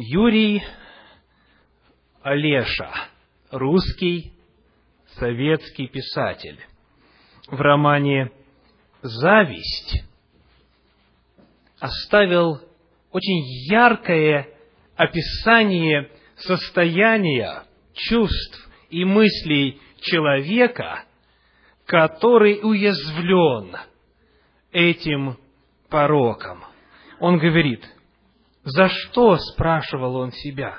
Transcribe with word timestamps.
Юрий 0.00 0.62
Олеша, 2.22 2.88
русский 3.50 4.32
советский 5.16 5.88
писатель, 5.88 6.60
в 7.48 7.60
романе 7.60 8.30
«Зависть» 9.02 10.04
оставил 11.80 12.60
очень 13.10 13.42
яркое 13.68 14.48
описание 14.94 16.08
состояния 16.36 17.64
чувств 17.92 18.70
и 18.90 19.04
мыслей 19.04 19.80
человека, 20.00 21.06
который 21.86 22.60
уязвлен 22.62 23.76
этим 24.70 25.38
пороком. 25.90 26.62
Он 27.18 27.36
говорит, 27.38 27.84
за 28.68 28.88
что, 28.88 29.36
спрашивал 29.36 30.16
он 30.16 30.32
себя, 30.32 30.78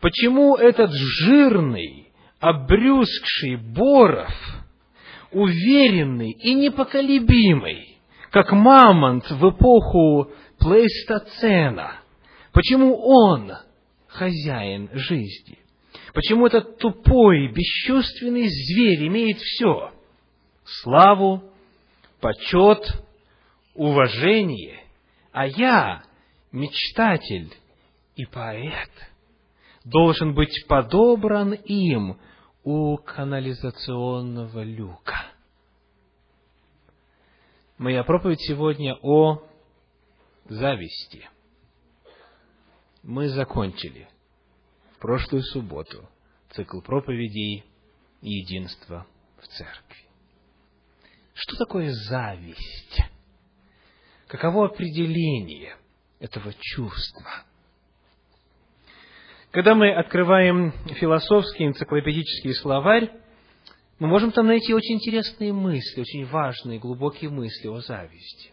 почему 0.00 0.56
этот 0.56 0.92
жирный, 0.92 2.08
обрюзгший 2.38 3.56
Боров, 3.56 4.32
уверенный 5.32 6.30
и 6.30 6.54
непоколебимый, 6.54 7.98
как 8.30 8.52
мамонт 8.52 9.30
в 9.30 9.50
эпоху 9.50 10.30
Плейстоцена, 10.58 12.00
почему 12.52 12.96
он 12.96 13.52
хозяин 14.08 14.90
жизни? 14.92 15.58
Почему 16.12 16.46
этот 16.46 16.78
тупой, 16.78 17.48
бесчувственный 17.48 18.48
зверь 18.48 19.06
имеет 19.06 19.38
все? 19.38 19.92
Славу, 20.64 21.42
почет, 22.20 23.02
уважение, 23.74 24.80
а 25.32 25.46
я, 25.46 26.02
мечтатель 26.52 27.52
и 28.16 28.24
поэт, 28.26 28.90
должен 29.84 30.34
быть 30.34 30.66
подобран 30.68 31.52
им 31.52 32.18
у 32.64 32.96
канализационного 32.98 34.62
люка. 34.62 35.26
Моя 37.78 38.04
проповедь 38.04 38.40
сегодня 38.42 38.98
о 39.02 39.42
зависти. 40.44 41.28
Мы 43.02 43.28
закончили 43.28 44.08
в 44.94 44.98
прошлую 44.98 45.42
субботу 45.44 46.06
цикл 46.50 46.80
проповедей 46.82 47.64
единства 48.20 49.06
в 49.38 49.46
церкви. 49.46 50.04
Что 51.32 51.56
такое 51.56 51.90
зависть? 51.90 53.02
Каково 54.26 54.66
определение 54.66 55.74
этого 56.20 56.54
чувства? 56.60 57.44
Когда 59.50 59.74
мы 59.74 59.92
открываем 59.92 60.72
философский 61.00 61.66
энциклопедический 61.66 62.54
словарь, 62.54 63.10
мы 63.98 64.06
можем 64.06 64.30
там 64.30 64.46
найти 64.46 64.72
очень 64.72 64.94
интересные 64.94 65.52
мысли, 65.52 66.00
очень 66.00 66.24
важные, 66.26 66.78
глубокие 66.78 67.30
мысли 67.30 67.66
о 67.66 67.80
зависти. 67.80 68.52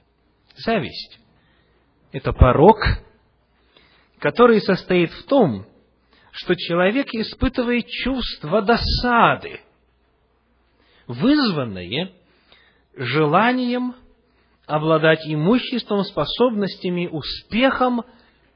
Зависть– 0.57 1.19
это 2.11 2.33
порог, 2.33 2.79
который 4.19 4.59
состоит 4.59 5.11
в 5.11 5.25
том, 5.27 5.67
что 6.31 6.55
человек 6.55 7.07
испытывает 7.13 7.87
чувство 7.87 8.63
досады, 8.63 9.61
вызванное 11.05 12.11
желанием 12.95 13.95
обладать 14.67 15.21
имуществом, 15.25 16.03
способностями, 16.03 17.07
успехом 17.07 18.03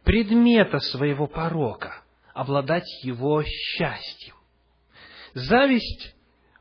предмета 0.04 0.80
своего 0.80 1.26
порока, 1.26 2.04
обладать 2.34 2.86
его 3.04 3.42
счастьем. 3.44 4.36
Зависть, 5.34 6.16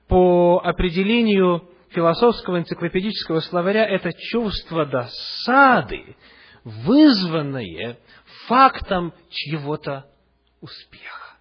по 0.09 0.61
определению 0.65 1.69
философского 1.91 2.61
энциклопедического 2.61 3.41
словаря, 3.41 3.85
это 3.85 4.13
чувство 4.13 4.87
досады, 4.87 6.17
вызванное 6.63 7.99
фактом 8.47 9.13
чьего-то 9.31 10.07
успеха. 10.61 11.35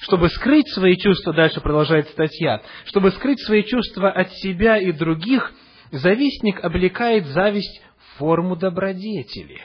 Чтобы 0.00 0.28
скрыть 0.30 0.68
свои 0.72 0.96
чувства, 0.96 1.32
дальше 1.32 1.60
продолжает 1.60 2.08
статья, 2.08 2.62
чтобы 2.86 3.12
скрыть 3.12 3.40
свои 3.44 3.62
чувства 3.62 4.10
от 4.10 4.32
себя 4.32 4.78
и 4.78 4.90
других, 4.90 5.52
завистник 5.92 6.64
облекает 6.64 7.26
зависть 7.26 7.82
в 7.98 8.18
форму 8.18 8.56
добродетели, 8.56 9.60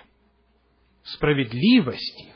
справедливости 1.04 2.28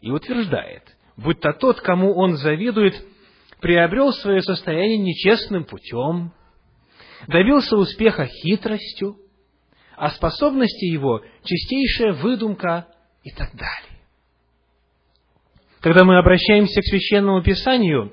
и 0.00 0.10
утверждает, 0.10 0.82
будто 1.16 1.52
тот, 1.52 1.80
кому 1.80 2.14
он 2.14 2.36
завидует, 2.36 2.94
приобрел 3.60 4.12
свое 4.12 4.42
состояние 4.42 4.98
нечестным 4.98 5.64
путем, 5.64 6.32
добился 7.28 7.76
успеха 7.76 8.26
хитростью, 8.26 9.16
а 9.96 10.10
способности 10.10 10.84
его– 10.84 11.22
чистейшая 11.44 12.12
выдумка 12.14 12.88
и 13.22 13.30
так 13.30 13.52
далее. 13.52 14.00
Когда 15.80 16.04
мы 16.04 16.18
обращаемся 16.18 16.80
к 16.80 16.84
Священному 16.84 17.42
Писанию, 17.42 18.12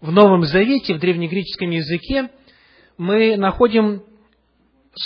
в 0.00 0.10
Новом 0.10 0.42
Завете, 0.42 0.94
в 0.94 0.98
древнегреческом 0.98 1.70
языке, 1.70 2.30
мы 2.96 3.36
находим 3.36 4.02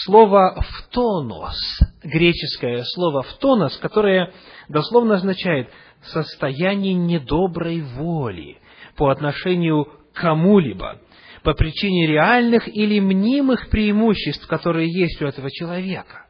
слово 0.05 0.61
«втонос», 0.61 1.59
греческое 2.03 2.83
слово 2.85 3.23
«втонос», 3.23 3.77
которое 3.79 4.33
дословно 4.69 5.15
означает 5.15 5.69
«состояние 6.05 6.95
недоброй 6.95 7.81
воли» 7.81 8.59
по 8.97 9.11
отношению 9.11 9.85
к 9.85 10.15
кому-либо, 10.15 11.01
по 11.43 11.55
причине 11.55 12.07
реальных 12.07 12.69
или 12.69 13.01
мнимых 13.01 13.71
преимуществ, 13.71 14.47
которые 14.47 14.89
есть 14.91 15.21
у 15.23 15.27
этого 15.27 15.51
человека. 15.51 16.27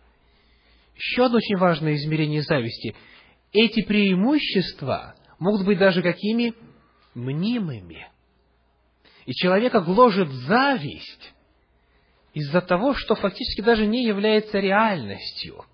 Еще 0.97 1.27
одно 1.27 1.39
очень 1.39 1.57
важное 1.57 1.95
измерение 1.95 2.43
зависти. 2.43 2.95
Эти 3.53 3.83
преимущества 3.83 5.15
могут 5.39 5.67
быть 5.67 5.79
даже 5.79 6.03
какими? 6.03 6.55
Мнимыми. 7.15 8.09
И 9.27 9.33
человека 9.33 9.81
гложет 9.81 10.29
зависть 10.29 11.32
из-за 12.35 12.61
того, 12.61 12.95
что 12.95 13.15
фактически 13.15 13.61
даже 13.61 13.87
не 13.87 14.05
является 14.05 14.59
реальностью. 14.59 15.65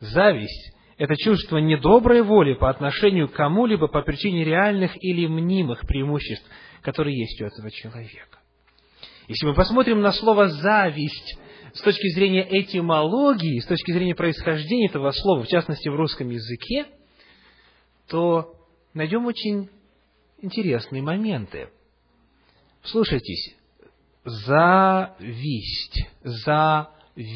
Зависть– 0.00 0.74
это 0.98 1.16
чувство 1.16 1.58
недоброй 1.58 2.22
воли 2.22 2.54
по 2.54 2.68
отношению 2.68 3.28
к 3.28 3.32
кому-либо 3.32 3.88
по 3.88 4.02
причине 4.02 4.44
реальных 4.44 4.92
или 5.02 5.26
мнимых 5.26 5.86
преимуществ, 5.86 6.46
которые 6.82 7.18
есть 7.18 7.40
у 7.40 7.46
этого 7.46 7.70
человека. 7.70 8.38
Если 9.28 9.46
мы 9.46 9.54
посмотрим 9.54 10.00
на 10.00 10.12
слово 10.12 10.48
«зависть» 10.48 11.38
с 11.72 11.80
точки 11.80 12.12
зрения 12.14 12.46
этимологии, 12.50 13.60
с 13.60 13.66
точки 13.66 13.92
зрения 13.92 14.14
происхождения 14.14 14.88
этого 14.88 15.10
слова, 15.12 15.44
в 15.44 15.48
частности 15.48 15.88
в 15.88 15.94
русском 15.94 16.28
языке– 16.28 16.86
то 18.12 18.54
найдем 18.92 19.24
очень 19.24 19.70
интересные 20.42 21.00
моменты. 21.00 21.70
Слушайтесь, 22.82 23.56
зависть, 24.24 26.06
завидовать. 26.22 27.26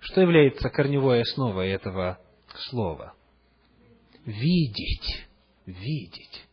Что 0.00 0.20
является 0.20 0.68
корневой 0.68 1.22
основой 1.22 1.70
этого 1.70 2.18
слова? 2.68 3.14
Видеть, 4.24 5.26
видеть, 5.66 6.44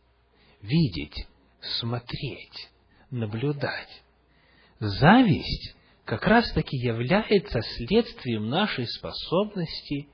видеть, 0.62 1.26
смотреть, 1.80 2.70
наблюдать. 3.10 4.02
Зависть 4.78 5.76
как 6.04 6.26
раз-таки 6.26 6.76
является 6.76 7.60
следствием 7.62 8.48
нашей 8.48 8.86
способности 8.86 10.08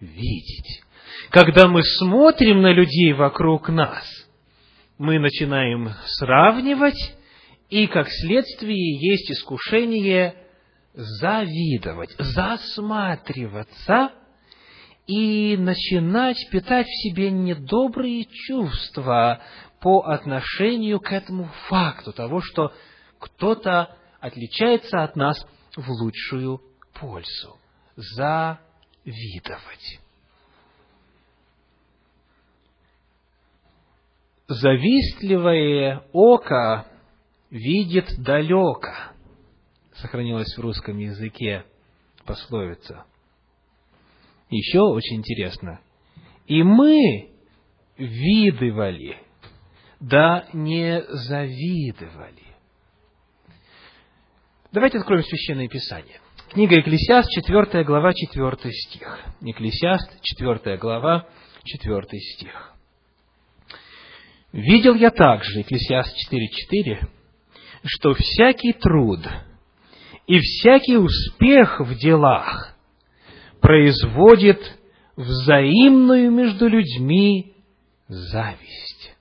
видеть. 0.00 0.82
Когда 1.30 1.68
мы 1.68 1.82
смотрим 1.82 2.62
на 2.62 2.72
людей 2.72 3.12
вокруг 3.12 3.68
нас, 3.68 4.04
мы 4.98 5.18
начинаем 5.18 5.90
сравнивать, 6.06 7.15
и 7.68 7.86
как 7.86 8.08
следствие 8.08 8.96
есть 8.98 9.30
искушение 9.30 10.34
завидовать, 10.94 12.14
засматриваться 12.18 14.12
и 15.06 15.56
начинать 15.56 16.36
питать 16.50 16.86
в 16.86 17.02
себе 17.02 17.30
недобрые 17.30 18.24
чувства 18.24 19.40
по 19.80 20.02
отношению 20.02 21.00
к 21.00 21.12
этому 21.12 21.50
факту 21.68 22.12
того, 22.12 22.40
что 22.40 22.72
кто-то 23.18 23.96
отличается 24.20 25.02
от 25.02 25.16
нас 25.16 25.44
в 25.76 25.88
лучшую 25.90 26.62
пользу. 26.94 27.56
Завидовать. 27.96 29.06
завистливое 34.48 36.04
око 36.12 36.86
видит 37.56 38.06
далеко. 38.18 38.92
Сохранилась 39.94 40.56
в 40.56 40.60
русском 40.60 40.98
языке 40.98 41.64
пословица. 42.24 43.04
Еще 44.50 44.80
очень 44.80 45.16
интересно. 45.16 45.80
И 46.46 46.62
мы 46.62 47.30
видывали, 47.96 49.18
да 49.98 50.46
не 50.52 51.02
завидовали. 51.08 52.44
Давайте 54.70 54.98
откроем 54.98 55.22
Священное 55.22 55.68
Писание. 55.68 56.20
Книга 56.50 56.78
Экклесиаст, 56.78 57.30
4 57.30 57.82
глава, 57.84 58.12
4 58.12 58.72
стих. 58.72 59.20
Экклесиаст, 59.40 60.20
4 60.22 60.76
глава, 60.76 61.26
4 61.64 62.20
стих. 62.20 62.72
«Видел 64.52 64.94
я 64.94 65.10
также, 65.10 65.62
Экклесиаст 65.62 66.14
4.4, 66.32 67.08
что 67.86 68.14
всякий 68.14 68.72
труд 68.72 69.20
и 70.26 70.38
всякий 70.38 70.96
успех 70.96 71.80
в 71.80 71.94
делах 71.96 72.76
производит 73.60 74.60
взаимную 75.16 76.30
между 76.30 76.68
людьми 76.68 77.54
зависть. 78.08 79.16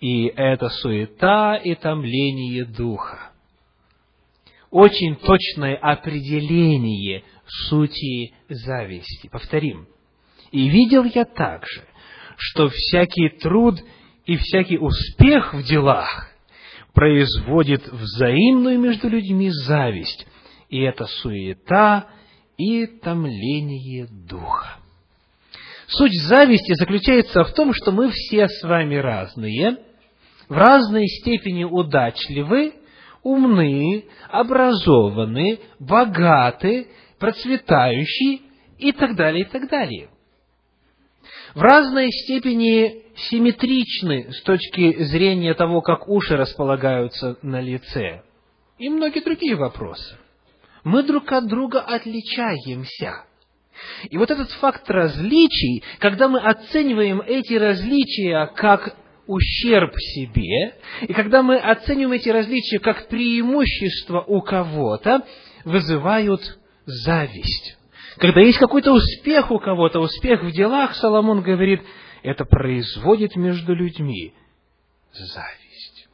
И 0.00 0.26
это 0.26 0.68
суета 0.68 1.56
и 1.56 1.74
томление 1.74 2.64
духа. 2.64 3.32
Очень 4.70 5.16
точное 5.16 5.76
определение 5.76 7.24
сути 7.46 8.34
зависти. 8.48 9.28
Повторим. 9.28 9.88
И 10.52 10.68
видел 10.68 11.04
я 11.04 11.24
также, 11.24 11.82
что 12.36 12.68
всякий 12.68 13.30
труд 13.30 13.80
и 14.24 14.36
всякий 14.36 14.78
успех 14.78 15.54
в 15.54 15.62
делах 15.62 16.27
производит 16.94 17.86
взаимную 17.86 18.78
между 18.78 19.08
людьми 19.08 19.50
зависть, 19.50 20.26
и 20.68 20.80
это 20.80 21.06
суета 21.06 22.08
и 22.56 22.86
томление 22.86 24.08
духа. 24.10 24.78
Суть 25.86 26.20
зависти 26.22 26.74
заключается 26.74 27.44
в 27.44 27.52
том, 27.54 27.72
что 27.72 27.92
мы 27.92 28.10
все 28.10 28.48
с 28.48 28.62
вами 28.62 28.96
разные, 28.96 29.78
в 30.48 30.52
разной 30.52 31.06
степени 31.06 31.64
удачливы, 31.64 32.74
умны, 33.22 34.04
образованы, 34.30 35.60
богаты, 35.78 36.88
процветающие 37.18 38.40
и 38.78 38.92
так 38.92 39.16
далее, 39.16 39.44
и 39.44 39.48
так 39.48 39.68
далее. 39.68 40.10
В 41.58 41.60
разной 41.60 42.12
степени 42.12 43.02
симметричны 43.16 44.32
с 44.32 44.42
точки 44.42 45.02
зрения 45.02 45.54
того, 45.54 45.80
как 45.80 46.08
уши 46.08 46.36
располагаются 46.36 47.36
на 47.42 47.60
лице. 47.60 48.22
И 48.78 48.88
многие 48.88 49.24
другие 49.24 49.56
вопросы. 49.56 50.16
Мы 50.84 51.02
друг 51.02 51.32
от 51.32 51.48
друга 51.48 51.80
отличаемся. 51.80 53.24
И 54.08 54.16
вот 54.16 54.30
этот 54.30 54.52
факт 54.52 54.88
различий, 54.88 55.82
когда 55.98 56.28
мы 56.28 56.38
оцениваем 56.38 57.22
эти 57.22 57.54
различия 57.54 58.46
как 58.54 58.94
ущерб 59.26 59.92
себе, 59.98 60.76
и 61.08 61.12
когда 61.12 61.42
мы 61.42 61.56
оцениваем 61.56 62.12
эти 62.12 62.28
различия 62.28 62.78
как 62.78 63.08
преимущество 63.08 64.20
у 64.20 64.42
кого-то, 64.42 65.26
вызывают 65.64 66.56
зависть. 66.86 67.77
Когда 68.18 68.40
есть 68.40 68.58
какой-то 68.58 68.92
успех 68.92 69.50
у 69.50 69.58
кого-то, 69.58 70.00
успех 70.00 70.42
в 70.42 70.50
делах, 70.50 70.94
Соломон 70.94 71.42
говорит, 71.42 71.82
это 72.22 72.44
производит 72.44 73.36
между 73.36 73.74
людьми 73.74 74.34
зависть. 75.12 76.08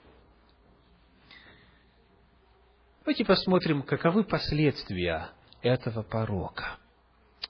Давайте 3.00 3.24
посмотрим, 3.24 3.82
каковы 3.82 4.24
последствия 4.24 5.30
этого 5.62 6.02
порока 6.02 6.78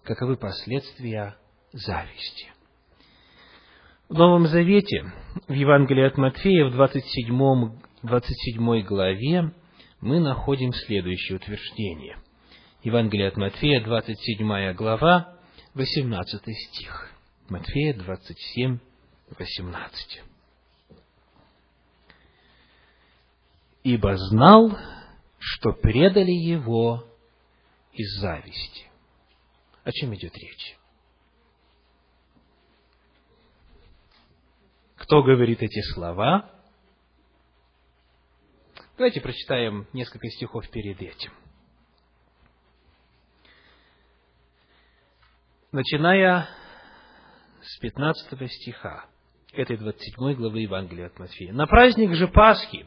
каковы 0.04 0.36
последствия 0.36 1.36
зависти. 1.72 2.52
В 4.08 4.14
Новом 4.14 4.46
Завете, 4.46 5.12
в 5.48 5.52
Евангелии 5.52 6.04
от 6.04 6.16
Матфея, 6.18 6.66
в 6.66 6.72
27, 6.72 7.78
27 8.02 8.80
главе, 8.82 9.52
мы 10.00 10.20
находим 10.20 10.72
следующее 10.72 11.36
утверждение. 11.36 12.18
Евангелие 12.84 13.28
от 13.28 13.38
Матфея, 13.38 13.82
27 13.82 14.74
глава, 14.74 15.38
18 15.72 16.42
стих. 16.68 17.10
Матфея 17.48 17.94
27, 17.94 18.78
18. 19.38 20.22
«Ибо 23.84 24.18
знал, 24.18 24.78
что 25.38 25.72
предали 25.72 26.30
его 26.30 27.06
из 27.94 28.20
зависти». 28.20 28.90
О 29.82 29.90
чем 29.90 30.14
идет 30.14 30.36
речь? 30.36 30.76
Кто 34.96 35.22
говорит 35.22 35.62
эти 35.62 35.80
слова? 35.92 36.50
Давайте 38.98 39.22
прочитаем 39.22 39.86
несколько 39.94 40.28
стихов 40.28 40.68
перед 40.68 41.00
этим. 41.00 41.32
Начиная 45.74 46.46
с 47.60 47.78
15 47.80 48.48
стиха 48.48 49.06
этой 49.52 49.76
27 49.76 50.34
главы 50.34 50.60
Евангелия 50.60 51.06
от 51.06 51.18
Матфея. 51.18 51.52
«На 51.52 51.66
праздник 51.66 52.14
же 52.14 52.28
Пасхи 52.28 52.86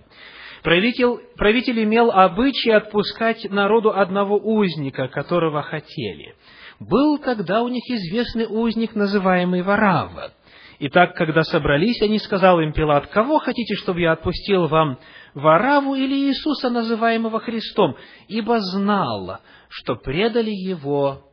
правитель, 0.63 1.19
правитель 1.35 1.83
имел 1.83 2.11
обычай 2.11 2.69
отпускать 2.69 3.43
народу 3.51 3.91
одного 3.91 4.37
узника, 4.37 5.09
которого 5.09 5.63
хотели– 5.63 6.33
был 6.79 7.17
тогда 7.17 7.63
у 7.63 7.67
них 7.67 7.83
известный 7.89 8.45
узник, 8.45 8.93
называемый 8.95 9.63
Варава. 9.63 10.31
Итак, 10.79 11.15
когда 11.15 11.41
собрались, 11.43 12.01
они 12.03 12.19
сказал 12.19 12.59
им 12.59 12.71
Пилат, 12.71 13.07
«Кого 13.07 13.39
хотите, 13.39 13.73
чтобы 13.75 14.01
я 14.01 14.11
отпустил 14.11 14.67
вам, 14.67 14.99
Вараву 15.33 15.95
или 15.95 16.13
Иисуса, 16.13 16.69
называемого 16.69 17.39
Христом? 17.39 17.97
Ибо 18.27 18.59
знал, 18.59 19.39
что 19.69 19.95
предали 19.95 20.51
его 20.51 21.26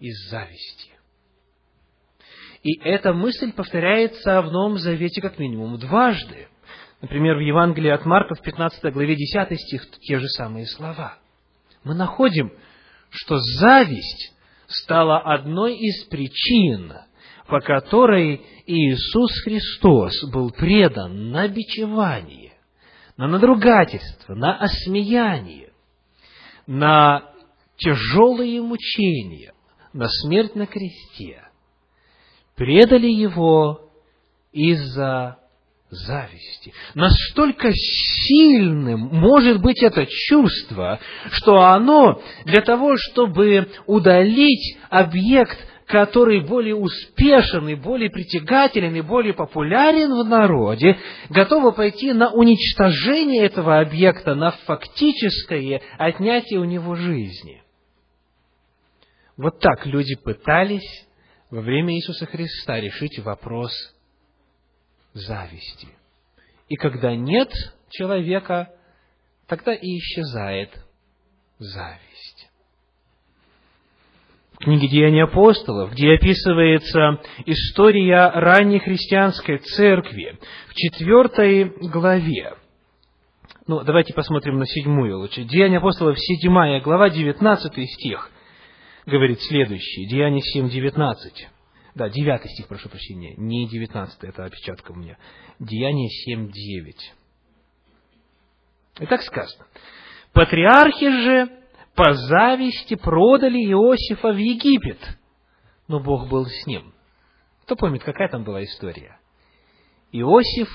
из 0.00 0.30
зависти». 0.30 0.98
И 2.62 2.78
эта 2.80 3.12
мысль 3.12 3.52
повторяется 3.52 4.42
в 4.42 4.50
Новом 4.50 4.78
Завете 4.78 5.20
как 5.20 5.38
минимум 5.38 5.78
дважды. 5.78 6.48
Например, 7.00 7.36
в 7.36 7.40
Евангелии 7.40 7.90
от 7.90 8.04
Марка 8.04 8.34
в 8.34 8.42
15 8.42 8.92
главе 8.92 9.14
10 9.14 9.60
стих 9.60 9.88
те 10.00 10.18
же 10.18 10.28
самые 10.28 10.66
слова. 10.66 11.18
Мы 11.84 11.94
находим, 11.94 12.52
что 13.10 13.38
зависть 13.38 14.34
стала 14.66 15.20
одной 15.20 15.76
из 15.76 16.04
причин, 16.08 16.92
по 17.46 17.60
которой 17.60 18.42
Иисус 18.66 19.30
Христос 19.44 20.12
был 20.30 20.50
предан 20.50 21.30
на 21.30 21.48
бичевание, 21.48 22.52
на 23.16 23.28
надругательство, 23.28 24.34
на 24.34 24.58
осмеяние, 24.58 25.72
на 26.66 27.32
тяжелые 27.76 28.60
мучения, 28.60 29.54
на 29.92 30.08
смерть 30.08 30.54
на 30.54 30.66
кресте. 30.66 31.42
Предали 32.56 33.08
его 33.08 33.90
из-за 34.52 35.38
зависти. 35.90 36.72
Настолько 36.94 37.70
сильным 37.72 39.00
может 39.12 39.60
быть 39.60 39.82
это 39.82 40.06
чувство, 40.06 41.00
что 41.30 41.62
оно 41.62 42.20
для 42.44 42.60
того, 42.60 42.96
чтобы 42.96 43.68
удалить 43.86 44.76
объект, 44.90 45.58
который 45.86 46.40
более 46.40 46.76
успешен 46.76 47.68
и 47.68 47.74
более 47.74 48.10
притягателен 48.10 48.94
и 48.94 49.00
более 49.00 49.32
популярен 49.32 50.12
в 50.12 50.28
народе, 50.28 50.98
готово 51.30 51.70
пойти 51.70 52.12
на 52.12 52.30
уничтожение 52.30 53.46
этого 53.46 53.80
объекта, 53.80 54.34
на 54.34 54.50
фактическое 54.50 55.80
отнятие 55.96 56.60
у 56.60 56.64
него 56.64 56.94
жизни. 56.94 57.62
Вот 59.38 59.60
так 59.60 59.86
люди 59.86 60.16
пытались 60.16 61.06
во 61.48 61.60
время 61.60 61.94
Иисуса 61.94 62.26
Христа 62.26 62.80
решить 62.80 63.20
вопрос 63.20 63.72
зависти. 65.14 65.88
И 66.68 66.74
когда 66.74 67.14
нет 67.14 67.48
человека, 67.88 68.68
тогда 69.46 69.72
и 69.72 69.96
исчезает 69.98 70.70
зависть. 71.58 72.50
В 74.54 74.64
книге 74.64 74.88
«Деяния 74.88 75.22
апостолов», 75.22 75.92
где 75.92 76.14
описывается 76.14 77.20
история 77.46 78.30
ранней 78.30 78.80
христианской 78.80 79.58
церкви, 79.58 80.36
в 80.68 80.74
четвертой 80.74 81.72
главе, 81.88 82.54
ну, 83.68 83.84
давайте 83.84 84.12
посмотрим 84.14 84.58
на 84.58 84.66
седьмую 84.66 85.18
лучше. 85.20 85.44
Деяния 85.44 85.78
апостолов, 85.78 86.18
седьмая 86.18 86.80
глава, 86.80 87.08
девятнадцатый 87.08 87.86
стих, 87.86 88.32
говорит 89.08 89.40
следующее. 89.42 90.08
Деяние 90.08 90.42
семь, 90.42 90.68
девятнадцать. 90.68 91.48
Да, 91.94 92.08
девятый 92.08 92.50
стих, 92.50 92.68
прошу 92.68 92.88
прощения, 92.88 93.34
не 93.36 93.66
девятнадцатый, 93.66 94.28
это 94.28 94.44
опечатка 94.44 94.92
у 94.92 94.94
меня. 94.94 95.16
Деяние 95.58 96.08
семь 96.08 96.50
девять. 96.52 97.14
И 99.00 99.06
так 99.06 99.22
сказано. 99.22 99.66
Патриархи 100.32 101.10
же 101.10 101.50
по 101.94 102.12
зависти 102.12 102.94
продали 102.94 103.58
Иосифа 103.58 104.32
в 104.32 104.36
Египет. 104.36 104.98
но 105.88 106.00
Бог 106.00 106.28
был 106.28 106.46
с 106.46 106.66
ним. 106.66 106.94
Кто 107.62 107.74
помнит, 107.74 108.04
какая 108.04 108.28
там 108.28 108.44
была 108.44 108.62
история? 108.62 109.18
Иосиф 110.12 110.68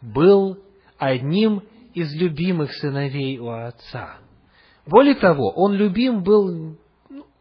был 0.00 0.58
одним 0.98 1.62
из 1.92 2.12
любимых 2.14 2.72
сыновей 2.72 3.38
у 3.38 3.50
отца. 3.50 4.18
Более 4.86 5.14
того, 5.14 5.52
он 5.54 5.74
любим 5.74 6.22
был, 6.22 6.78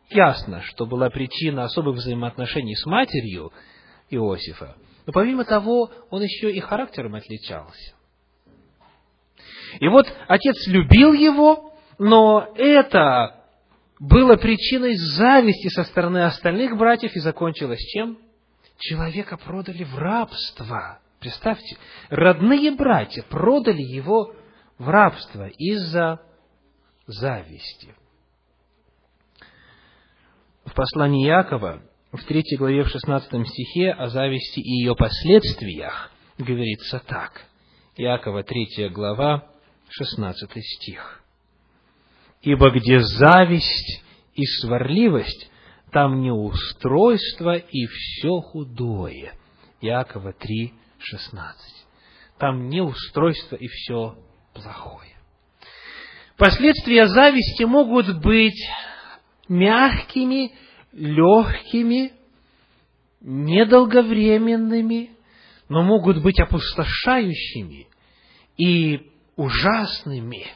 ясно, 0.09 0.61
что 0.61 0.85
была 0.85 1.09
причина 1.09 1.63
особых 1.63 1.95
взаимоотношений 1.95 2.75
с 2.75 2.85
матерью 2.85 3.51
Иосифа, 4.09 4.75
но 5.05 5.13
помимо 5.13 5.43
того, 5.43 5.91
он 6.09 6.21
еще 6.21 6.51
и 6.51 6.59
характером 6.59 7.15
отличался. 7.15 7.95
И 9.79 9.87
вот 9.87 10.07
отец 10.27 10.67
любил 10.67 11.13
его, 11.13 11.73
но 11.97 12.53
это 12.55 13.43
было 13.99 14.35
причиной 14.35 14.95
зависти 14.95 15.69
со 15.69 15.83
стороны 15.83 16.25
остальных 16.25 16.77
братьев 16.77 17.15
и 17.15 17.19
закончилось 17.19 17.79
чем? 17.79 18.17
Человека 18.77 19.37
продали 19.37 19.83
в 19.83 19.97
рабство. 19.97 20.99
Представьте, 21.19 21.77
родные 22.09 22.71
братья 22.71 23.23
продали 23.23 23.81
его 23.81 24.35
в 24.77 24.89
рабство 24.89 25.47
из-за 25.57 26.19
зависти. 27.07 27.95
В 30.73 30.75
послании 30.75 31.27
Якова, 31.27 31.83
в 32.11 32.23
третьей 32.23 32.57
главе, 32.57 32.83
в 32.83 32.89
шестнадцатом 32.89 33.45
стихе, 33.45 33.91
о 33.91 34.07
зависти 34.07 34.59
и 34.59 34.71
ее 34.79 34.95
последствиях 34.95 36.11
говорится 36.39 36.99
так. 37.05 37.45
Якова, 37.95 38.41
третья 38.41 38.89
глава, 38.89 39.47
шестнадцатый 39.87 40.63
стих. 40.63 41.21
«Ибо 42.41 42.71
где 42.71 43.01
зависть 43.01 44.03
и 44.33 44.45
сварливость, 44.47 45.47
там 45.91 46.21
неустройство 46.21 47.55
и 47.55 47.85
все 47.85 48.39
худое». 48.39 49.35
Якова 49.79 50.33
3, 50.33 50.73
16. 50.97 51.85
Там 52.39 52.69
неустройство 52.69 53.57
и 53.57 53.67
все 53.67 54.17
плохое. 54.55 55.15
Последствия 56.35 57.05
зависти 57.05 57.61
могут 57.61 58.23
быть 58.23 58.67
мягкими, 59.47 60.51
легкими, 60.93 62.13
недолговременными, 63.21 65.11
но 65.69 65.81
могут 65.81 66.21
быть 66.21 66.39
опустошающими 66.39 67.87
и 68.57 69.11
ужасными. 69.35 70.47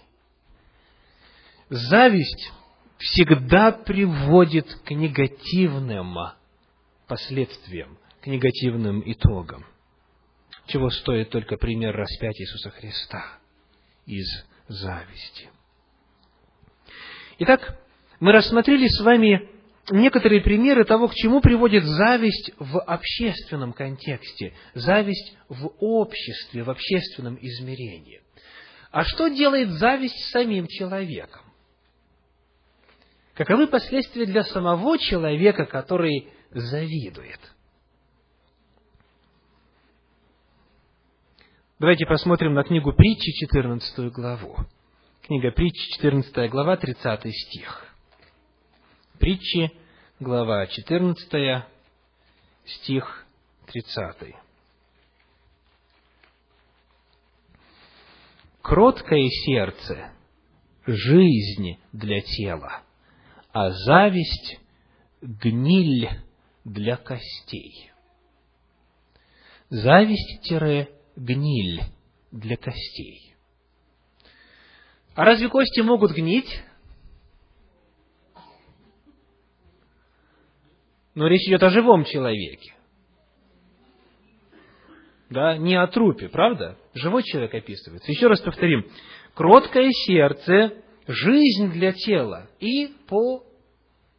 Зависть 1.70 2.52
всегда 2.98 3.72
приводит 3.72 4.74
к 4.86 4.92
негативным 4.92 6.16
последствиям, 7.08 7.98
к 8.22 8.28
негативным 8.28 9.02
итогам. 9.06 9.66
Чего 10.68 10.90
стоит 10.90 11.30
только 11.30 11.58
пример 11.58 11.96
распятия 11.96 12.44
Иисуса 12.44 12.70
Христа 12.72 13.40
из 14.06 14.28
зависти. 14.68 15.50
Итак, 17.40 17.80
мы 18.20 18.32
рассмотрели 18.32 18.88
с 18.88 19.00
вами 19.02 19.50
некоторые 19.90 20.42
примеры 20.42 20.86
того, 20.86 21.08
к 21.08 21.16
чему 21.16 21.42
приводит 21.42 21.84
зависть 21.84 22.52
в 22.58 22.80
общественном 22.80 23.74
контексте, 23.74 24.54
зависть 24.74 25.38
в 25.50 25.72
обществе, 25.80 26.64
в 26.64 26.70
общественном 26.70 27.38
измерении. 27.42 28.22
А 28.92 29.04
что 29.04 29.28
делает 29.28 29.70
зависть 29.72 30.32
самим 30.32 30.68
человеком? 30.68 31.42
Каковы 33.34 33.68
последствия 33.68 34.26
для 34.26 34.44
самого 34.44 34.98
человека, 34.98 35.66
который 35.66 36.30
завидует? 36.52 37.40
Давайте 41.80 42.08
посмотрим 42.08 42.56
на 42.56 42.64
книгу 42.64 42.92
притчи, 42.92 43.32
14 43.46 44.12
главу. 44.12 44.58
Книга 45.22 45.52
притчи, 45.52 45.94
14 45.94 46.50
глава, 46.50 46.78
30 46.78 47.32
стих. 47.32 47.87
Притчи, 49.20 49.72
глава 50.20 50.68
14, 50.68 51.64
стих 52.66 53.26
30. 53.66 54.36
Кроткое 58.62 59.28
сердце– 59.46 60.12
жизнь 60.86 61.80
для 61.94 62.22
тела, 62.22 62.84
а 63.52 63.72
зависть– 63.72 64.60
гниль 65.22 66.12
для 66.64 66.98
костей. 66.98 67.92
Зависть-гниль 69.70 71.82
для 72.32 72.56
костей. 72.56 73.34
А 75.16 75.26
разве 75.26 75.50
кости 75.50 75.80
могут 75.80 76.12
гнить? 76.12 76.62
Но 81.18 81.26
речь 81.26 81.48
идет 81.48 81.64
о 81.64 81.72
живом 81.72 82.06
человеке. 82.06 82.76
Да, 85.32 85.58
не 85.58 85.74
о 85.74 85.88
трупе, 85.88 86.30
правда? 86.30 86.78
Живой 86.94 87.24
человек 87.24 87.56
описывается. 87.56 88.12
Еще 88.12 88.28
раз 88.28 88.40
повторим. 88.40 88.88
Кроткое 89.34 89.90
сердце, 90.06 90.76
жизнь 91.08 91.72
для 91.72 91.94
тела. 91.94 92.48
И 92.60 92.94
по 93.08 93.44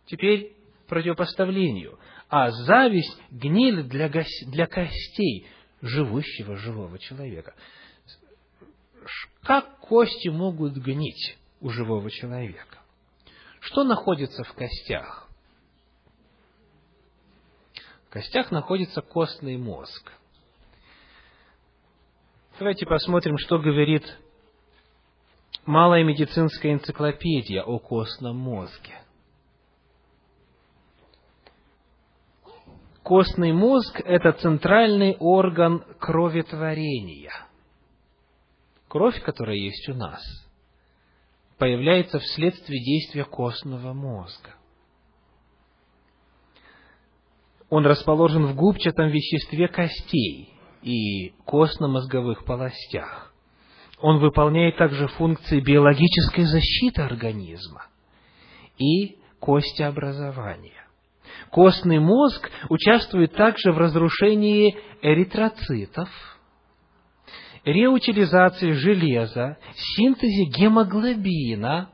теперь 0.07 0.57
противопоставлению. 0.89 2.01
А 2.29 2.51
зависть– 2.51 3.17
гниль 3.31 3.85
для, 3.85 4.11
для 4.49 4.67
костей 4.67 5.47
живущего 5.81 6.57
живого 6.57 6.99
человека. 6.99 7.55
Как 9.45 9.79
кости 9.79 10.31
могут 10.31 10.73
гнить 10.73 11.39
у 11.61 11.71
живого 11.71 12.11
человека? 12.11 12.81
Что 13.61 13.85
находится 13.85 14.43
в 14.43 14.53
костях? 14.55 15.28
В 18.09 18.11
костях 18.11 18.51
находится 18.51 19.03
костный 19.03 19.59
мозг. 19.59 20.13
Давайте 22.59 22.87
посмотрим, 22.87 23.37
что 23.37 23.59
говорит 23.59 24.03
малая 25.67 26.03
медицинская 26.05 26.73
энциклопедия 26.73 27.63
о 27.63 27.79
костном 27.79 28.37
мозге. 28.39 28.99
Костный 33.03 33.53
мозг– 33.53 34.01
это 34.05 34.33
центральный 34.33 35.15
орган 35.19 35.85
кроветворения. 35.99 37.33
Кровь, 38.89 39.23
которая 39.23 39.57
есть 39.57 39.87
у 39.91 39.95
нас, 39.95 40.23
появляется 41.59 42.19
вследствие 42.21 42.83
действия 42.83 43.25
костного 43.25 43.93
мозга. 43.93 44.55
Он 47.71 47.87
расположен 47.87 48.47
в 48.47 48.55
губчатом 48.55 49.09
веществе 49.09 49.69
костей– 49.69 50.55
и 50.83 51.31
костно-мозговых 51.45 52.45
полостях. 52.45 53.33
Он 54.01 54.19
выполняет 54.19 54.77
также 54.77 55.09
функции 55.09 55.61
биологической 55.61 56.45
защиты 56.45 57.03
организма 57.03 57.87
и 58.79 59.19
костеобразования. 59.41 60.87
Костный 61.51 61.99
мозг 61.99 62.49
участвует 62.69 63.35
также 63.35 63.73
в 63.73 63.79
разрушении 63.79 64.77
эритроцитов, 65.03 66.09
реутилизации 67.65 68.73
железа, 68.73 69.59
синтезе 69.75 70.45
гемоглобина, 70.45 71.91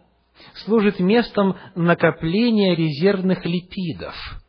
служит 0.65 1.01
местом 1.01 1.57
накопления 1.75 2.75
резервных 2.75 3.45
липидов– 3.47 4.15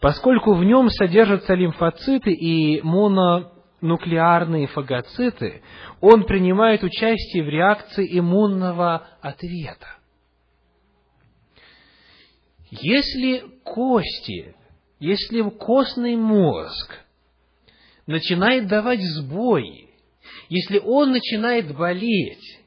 поскольку 0.00 0.54
в 0.54 0.64
нем 0.64 0.88
содержатся 0.88 1.54
лимфоциты 1.54 2.32
и 2.32 2.80
мононуклеарные 2.82 4.66
фагоциты, 4.66 5.62
он 6.00 6.24
принимает 6.24 6.82
участие 6.82 7.44
в 7.44 7.48
реакции 7.48 8.18
иммунного 8.18 9.06
ответа. 9.20 9.98
Если 12.70 13.44
кости, 13.64 14.54
если 15.00 15.42
костный 15.42 16.16
мозг 16.16 16.98
начинает 18.06 18.68
давать 18.68 19.00
сбои, 19.02 19.90
если 20.48 20.78
он 20.78 21.10
начинает 21.10 21.76
болеть, 21.76 22.60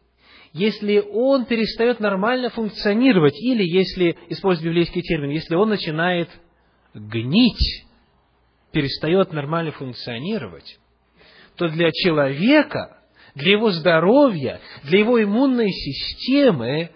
если 0.51 0.99
он 0.99 1.45
перестает 1.45 1.99
нормально 1.99 2.49
функционировать, 2.49 3.35
или 3.41 3.63
если, 3.63 4.17
используя 4.29 4.67
библейский 4.67 5.01
термин, 5.01 5.31
если 5.31 5.55
он 5.55 5.69
начинает 5.69 6.29
гнить, 6.93 7.85
перестает 8.71 9.31
нормально 9.33 9.71
функционировать, 9.71 10.79
то 11.55 11.69
для 11.69 11.91
человека, 11.91 12.97
для 13.35 13.53
его 13.53 13.71
здоровья, 13.71 14.59
для 14.83 14.99
его 14.99 15.21
иммунной 15.21 15.71
системы 15.71 16.91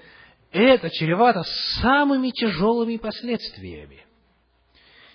это 0.52 0.90
чревато 0.90 1.44
самыми 1.82 2.30
тяжелыми 2.30 2.98
последствиями. 2.98 4.06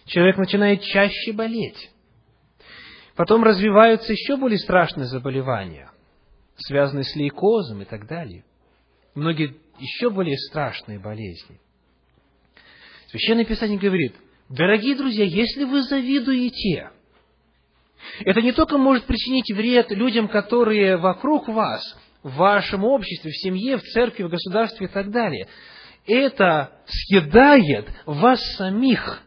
человек 0.04 0.36
начинает 0.36 0.82
чаще 0.82 1.32
болеть. 1.32 1.90
Потом 3.14 3.44
развиваются 3.44 4.12
еще 4.12 4.36
более 4.36 4.58
страшные 4.58 5.06
заболевания, 5.06 5.90
связанные 6.56 7.04
с 7.04 7.14
лейкозом 7.14 7.82
и 7.82 7.84
так 7.84 8.06
далее. 8.06 8.44
Многие 9.14 9.56
еще 9.78 10.10
более 10.10 10.38
страшные 10.38 10.98
болезни. 10.98 11.60
Священное 13.08 13.44
Писание 13.44 13.78
говорит, 13.78 14.14
дорогие 14.52 14.94
друзья, 14.94 15.24
если 15.24 15.64
вы 15.64 15.82
завидуете, 15.82 16.90
это 18.20 18.42
не 18.42 18.52
только 18.52 18.78
может 18.78 19.04
причинить 19.04 19.50
вред 19.50 19.90
людям, 19.90 20.28
которые 20.28 20.96
вокруг 20.96 21.48
вас, 21.48 21.82
в 22.22 22.36
вашем 22.36 22.84
обществе, 22.84 23.30
в 23.30 23.36
семье, 23.36 23.78
в 23.78 23.82
церкви, 23.82 24.24
в 24.24 24.28
государстве 24.28 24.86
и 24.86 24.88
так 24.90 25.10
далее. 25.10 25.48
Это 26.06 26.72
съедает 26.86 27.88
вас 28.06 28.40
самих. 28.56 29.22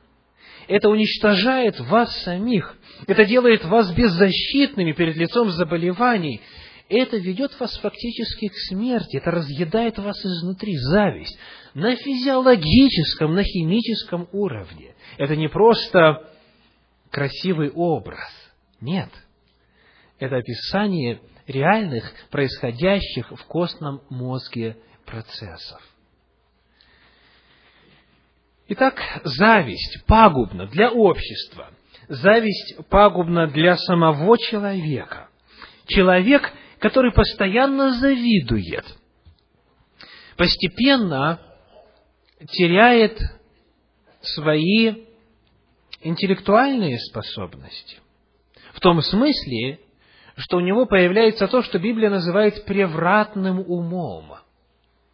Это 0.68 0.90
уничтожает 0.90 1.80
вас 1.80 2.16
самих. 2.24 2.78
Это 3.08 3.26
делает 3.26 3.64
вас 3.66 3.92
беззащитными 3.94 4.94
перед 4.94 5.16
лицом 5.16 5.50
заболеваний. 5.50 6.42
Это 6.88 7.18
ведет 7.18 7.60
вас 7.60 7.78
фактически 7.80 8.48
к 8.48 8.56
смерти. 8.70 9.18
Это 9.18 9.32
разъедает 9.32 9.98
вас 9.98 10.18
изнутри. 10.26 10.76
Зависть. 10.78 11.38
На 11.74 11.96
физиологическом, 11.96 13.36
на 13.36 13.44
химическом 13.44 14.28
уровне. 14.32 14.95
Это 15.18 15.36
не 15.36 15.48
просто 15.48 16.30
красивый 17.12 17.72
образ. 17.72 18.32
Нет. 18.82 19.10
Это 20.20 20.38
описание 20.38 21.22
реальных, 21.48 22.12
происходящих 22.32 23.32
в 23.32 23.46
костном 23.46 24.02
мозге 24.10 24.78
процессов. 25.06 25.82
Итак, 28.68 29.00
зависть 29.24 30.06
пагубна 30.08 30.66
для 30.68 30.92
общества. 30.92 31.70
Зависть 32.08 32.88
пагубна 32.90 33.48
для 33.48 33.78
самого 33.78 34.38
человека. 34.38 35.30
Человек, 35.88 36.52
который 36.80 37.12
постоянно 37.12 37.94
завидует, 37.94 38.86
постепенно 40.36 41.40
теряет 42.52 43.20
свои 44.28 45.06
интеллектуальные 46.02 47.00
способности. 47.00 47.98
В 48.74 48.80
том 48.80 49.02
смысле, 49.02 49.80
что 50.38 50.58
у 50.58 50.60
него 50.60 50.86
появляется 50.86 51.48
то, 51.48 51.62
что 51.62 51.80
Библия 51.80 52.10
называет 52.10 52.66
превратным 52.66 53.60
умом. 53.60 54.34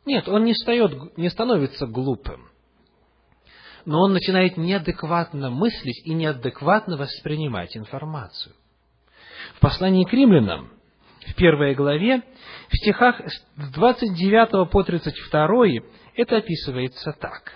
Нет, 0.05 0.27
он 0.27 0.45
не, 0.45 0.53
встает, 0.53 1.15
не 1.17 1.29
становится 1.29 1.85
глупым, 1.85 2.49
но 3.85 4.01
он 4.01 4.13
начинает 4.13 4.57
неадекватно 4.57 5.51
мыслить 5.51 6.01
и 6.05 6.13
неадекватно 6.13 6.97
воспринимать 6.97 7.77
информацию. 7.77 8.55
В 9.55 9.59
послании 9.59 10.05
к 10.05 10.13
римлянам, 10.13 10.71
в 11.27 11.35
первой 11.35 11.75
главе, 11.75 12.23
в 12.69 12.75
стихах 12.77 13.21
с 13.27 13.71
29 13.73 14.71
по 14.71 14.83
32 14.83 15.83
это 16.15 16.37
описывается 16.37 17.13
так. 17.13 17.53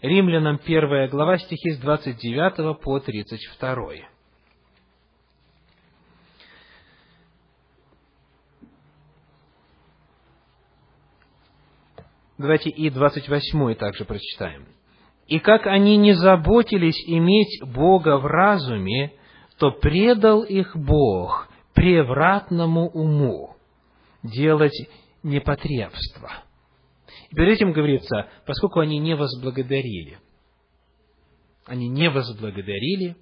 Римлянам 0.00 0.58
первая 0.58 1.08
глава, 1.08 1.38
стихи 1.38 1.72
с 1.72 1.78
29 1.78 2.80
по 2.80 3.00
32. 3.00 4.08
Давайте 12.38 12.70
и 12.70 12.90
28 12.90 13.74
также 13.74 14.04
прочитаем. 14.04 14.68
«И 15.26 15.40
как 15.40 15.66
они 15.66 15.96
не 15.96 16.12
заботились 16.12 17.02
иметь 17.08 17.60
Бога 17.64 18.18
в 18.18 18.26
разуме, 18.26 19.12
то 19.58 19.72
предал 19.72 20.44
их 20.44 20.76
Бог 20.76 21.48
превратному 21.74 22.88
уму 22.88 23.56
делать 24.22 24.88
непотребство». 25.24 26.47
И 27.30 27.34
перед 27.34 27.56
этим 27.56 27.72
говорится, 27.72 28.28
поскольку 28.46 28.80
они 28.80 28.98
не 28.98 29.14
возблагодарили. 29.14 30.18
Они 31.66 31.88
не 31.88 32.08
возблагодарили, 32.08 33.16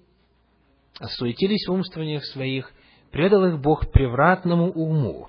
осуетились 1.00 1.66
в 1.66 1.72
умствованиях 1.72 2.24
своих, 2.26 2.72
предал 3.10 3.44
их 3.46 3.60
Бог 3.60 3.90
превратному 3.90 4.70
уму. 4.70 5.28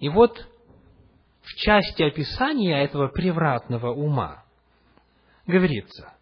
И 0.00 0.08
вот 0.08 0.46
в 1.40 1.54
части 1.54 2.02
описания 2.02 2.82
этого 2.82 3.08
превратного 3.08 3.92
ума 3.92 4.44
говорится, 5.46 6.12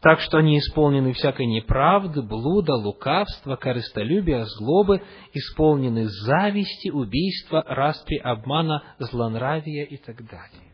так 0.00 0.18
что 0.20 0.38
они 0.38 0.58
исполнены 0.58 1.12
всякой 1.12 1.46
неправды, 1.46 2.22
блуда, 2.22 2.74
лукавства, 2.74 3.54
корыстолюбия, 3.54 4.44
злобы, 4.44 5.00
исполнены 5.32 6.08
зависти, 6.08 6.90
убийства, 6.90 7.62
распри, 7.64 8.16
обмана, 8.16 8.82
злонравия 8.98 9.84
и 9.84 9.96
так 9.96 10.16
далее. 10.28 10.71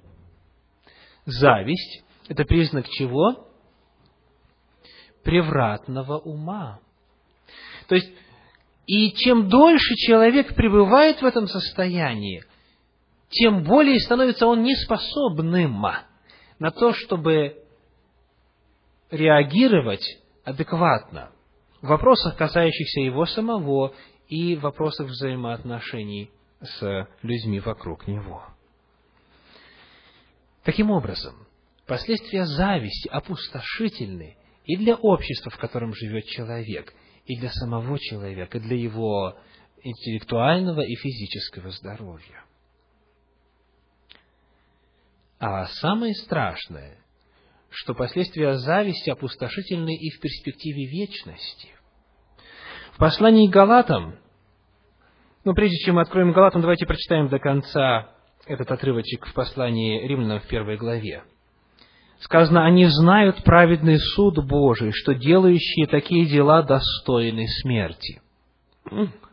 Зависть– 1.28 2.04
это 2.28 2.46
признак 2.46 2.88
чего? 2.88 3.46
Превратного 5.22 6.16
ума. 6.16 6.80
То 7.86 7.96
есть, 7.96 8.10
и 8.86 9.12
чем 9.12 9.50
дольше 9.50 9.94
человек 9.96 10.54
пребывает 10.54 11.20
в 11.20 11.26
этом 11.26 11.46
состоянии, 11.46 12.42
тем 13.28 13.62
более 13.64 14.00
становится 14.00 14.46
он 14.46 14.62
неспособным 14.62 15.84
на 16.58 16.70
то, 16.70 16.94
чтобы 16.94 17.62
реагировать 19.10 20.22
адекватно 20.44 21.30
в 21.82 21.88
вопросах, 21.88 22.38
касающихся 22.38 23.00
его 23.02 23.26
самого, 23.26 23.92
и 24.28 24.56
вопросах 24.56 25.08
взаимоотношений 25.08 26.30
с 26.62 27.06
людьми 27.20 27.60
вокруг 27.60 28.06
него. 28.06 28.46
Таким 30.68 30.90
образом, 30.90 31.34
последствия 31.86 32.44
зависти 32.44 33.08
опустошительны 33.08 34.36
и 34.66 34.76
для 34.76 34.96
общества, 34.96 35.50
в 35.50 35.56
котором 35.56 35.94
живет 35.94 36.26
человек, 36.26 36.92
и 37.24 37.40
для 37.40 37.48
самого 37.48 37.98
человека, 37.98 38.58
и 38.58 38.60
для 38.60 38.76
его 38.76 39.38
интеллектуального 39.82 40.82
и 40.82 40.94
физического 40.94 41.70
здоровья. 41.70 42.44
А 45.38 45.64
самое 45.68 46.14
страшное, 46.14 46.98
что 47.70 47.94
последствия 47.94 48.58
зависти 48.58 49.08
опустошительны 49.08 49.96
и 49.96 50.10
в 50.10 50.20
перспективе 50.20 50.84
вечности. 50.84 51.70
В 52.92 52.98
послании 52.98 53.48
к 53.48 53.54
Галатам, 53.54 54.18
ну, 55.44 55.54
прежде 55.54 55.78
чем 55.78 55.94
мы 55.94 56.02
откроем 56.02 56.32
Галатам, 56.32 56.60
давайте 56.60 56.84
прочитаем 56.84 57.28
до 57.28 57.38
конца 57.38 58.17
этот 58.48 58.70
отрывочек 58.70 59.26
в 59.26 59.34
послании 59.34 60.06
Римлянам 60.06 60.40
в 60.40 60.46
первой 60.46 60.76
главе. 60.76 61.22
Сказано, 62.20 62.64
они 62.66 62.86
знают 62.86 63.44
праведный 63.44 63.98
суд 63.98 64.44
Божий, 64.44 64.90
что 64.92 65.14
делающие 65.14 65.86
такие 65.86 66.26
дела 66.26 66.62
достойны 66.62 67.46
смерти. 67.62 68.20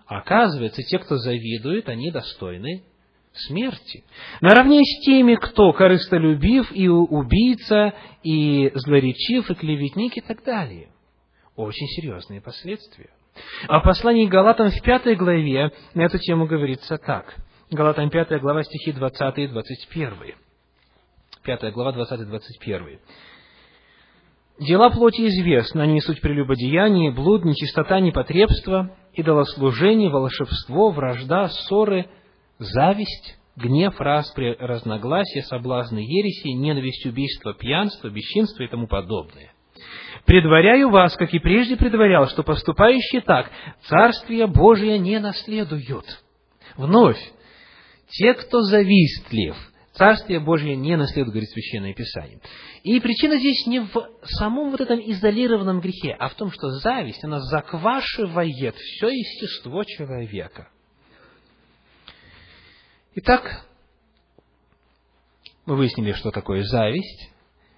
Оказывается, 0.05 0.83
те, 0.83 0.99
кто 0.99 1.17
завидует, 1.17 1.89
они 1.89 2.11
достойны 2.11 2.83
смерти. 3.33 4.03
Наравне 4.39 4.81
с 4.83 5.03
теми, 5.03 5.35
кто 5.35 5.73
корыстолюбив 5.73 6.71
и 6.71 6.87
убийца, 6.87 7.93
и 8.23 8.71
злоречив, 8.75 9.49
и 9.49 9.55
клеветник, 9.55 10.17
и 10.17 10.21
так 10.21 10.43
далее. 10.43 10.89
Очень 11.55 11.87
серьезные 11.87 12.41
последствия. 12.41 13.09
А 13.67 13.79
в 13.79 13.83
послании 13.83 14.27
Галатам 14.27 14.69
в 14.69 14.81
пятой 14.81 15.15
главе 15.15 15.71
на 15.93 16.01
эту 16.01 16.19
тему 16.19 16.45
говорится 16.45 16.97
так. 16.97 17.35
Галатам 17.75 18.09
пятая 18.09 18.39
глава, 18.39 18.63
стихи 18.63 18.93
20 18.93 19.37
и 19.37 19.47
21. 19.47 20.35
Пятая 21.43 21.71
глава, 21.73 21.91
20 21.91 22.21
и 22.21 22.23
21. 22.23 22.99
Дела 24.61 24.89
плоти 24.89 25.27
известны, 25.27 25.81
они 25.81 25.99
суть 25.99 26.21
прелюбодеяние, 26.21 27.11
блуд, 27.11 27.43
нечистота, 27.43 27.99
непотребство, 27.99 28.95
идолослужение, 29.13 30.09
волшебство, 30.09 30.91
вражда, 30.91 31.49
ссоры– 31.49 32.09
зависть, 32.59 33.37
гнев, 33.57 33.99
распри, 33.99 34.55
разногласия, 34.57 35.41
соблазны 35.41 35.99
ереси, 35.99 36.47
ненависть, 36.55 37.05
убийство, 37.05 37.53
пьянство, 37.53 38.07
бесчинство 38.07 38.63
и 38.63 38.69
тому 38.69 38.87
подобное. 38.87 39.51
Предваряю 40.25 40.91
вас, 40.91 41.13
как 41.17 41.33
и 41.33 41.39
прежде 41.39 41.75
предварял, 41.75 42.27
что 42.27 42.41
поступающие 42.41 43.19
так 43.19 43.51
Царствие 43.89 44.47
Божие 44.47 44.97
не 44.97 45.19
наследуют. 45.19 46.05
Вновь, 46.77 47.19
те, 48.09 48.33
кто 48.33 48.61
завистлив, 48.61 49.55
Царствие 49.95 50.41
Божие 50.41 50.75
не 50.75 50.97
наследует, 50.97 51.29
говорит 51.29 51.49
Священное 51.51 51.93
Писание. 51.93 52.39
И 52.83 52.99
причина 52.99 53.39
здесь 53.39 53.65
не 53.65 53.79
в 53.79 54.09
самом 54.25 54.71
вот 54.71 54.81
этом 54.81 54.99
изолированном 54.99 55.79
грехе, 55.79 56.13
а 56.19 56.27
в 56.27 56.35
том, 56.35 56.51
что 56.51 56.69
зависть, 56.69 57.23
она 57.23 57.39
заквашивает 57.39 58.75
все 58.75 59.07
естество 59.07 59.85
человека. 59.85 60.67
Итак, 63.15 63.65
мы 65.65 65.77
выяснили, 65.77 66.11
что 66.11 66.31
такое 66.31 66.63
зависть, 66.63 67.29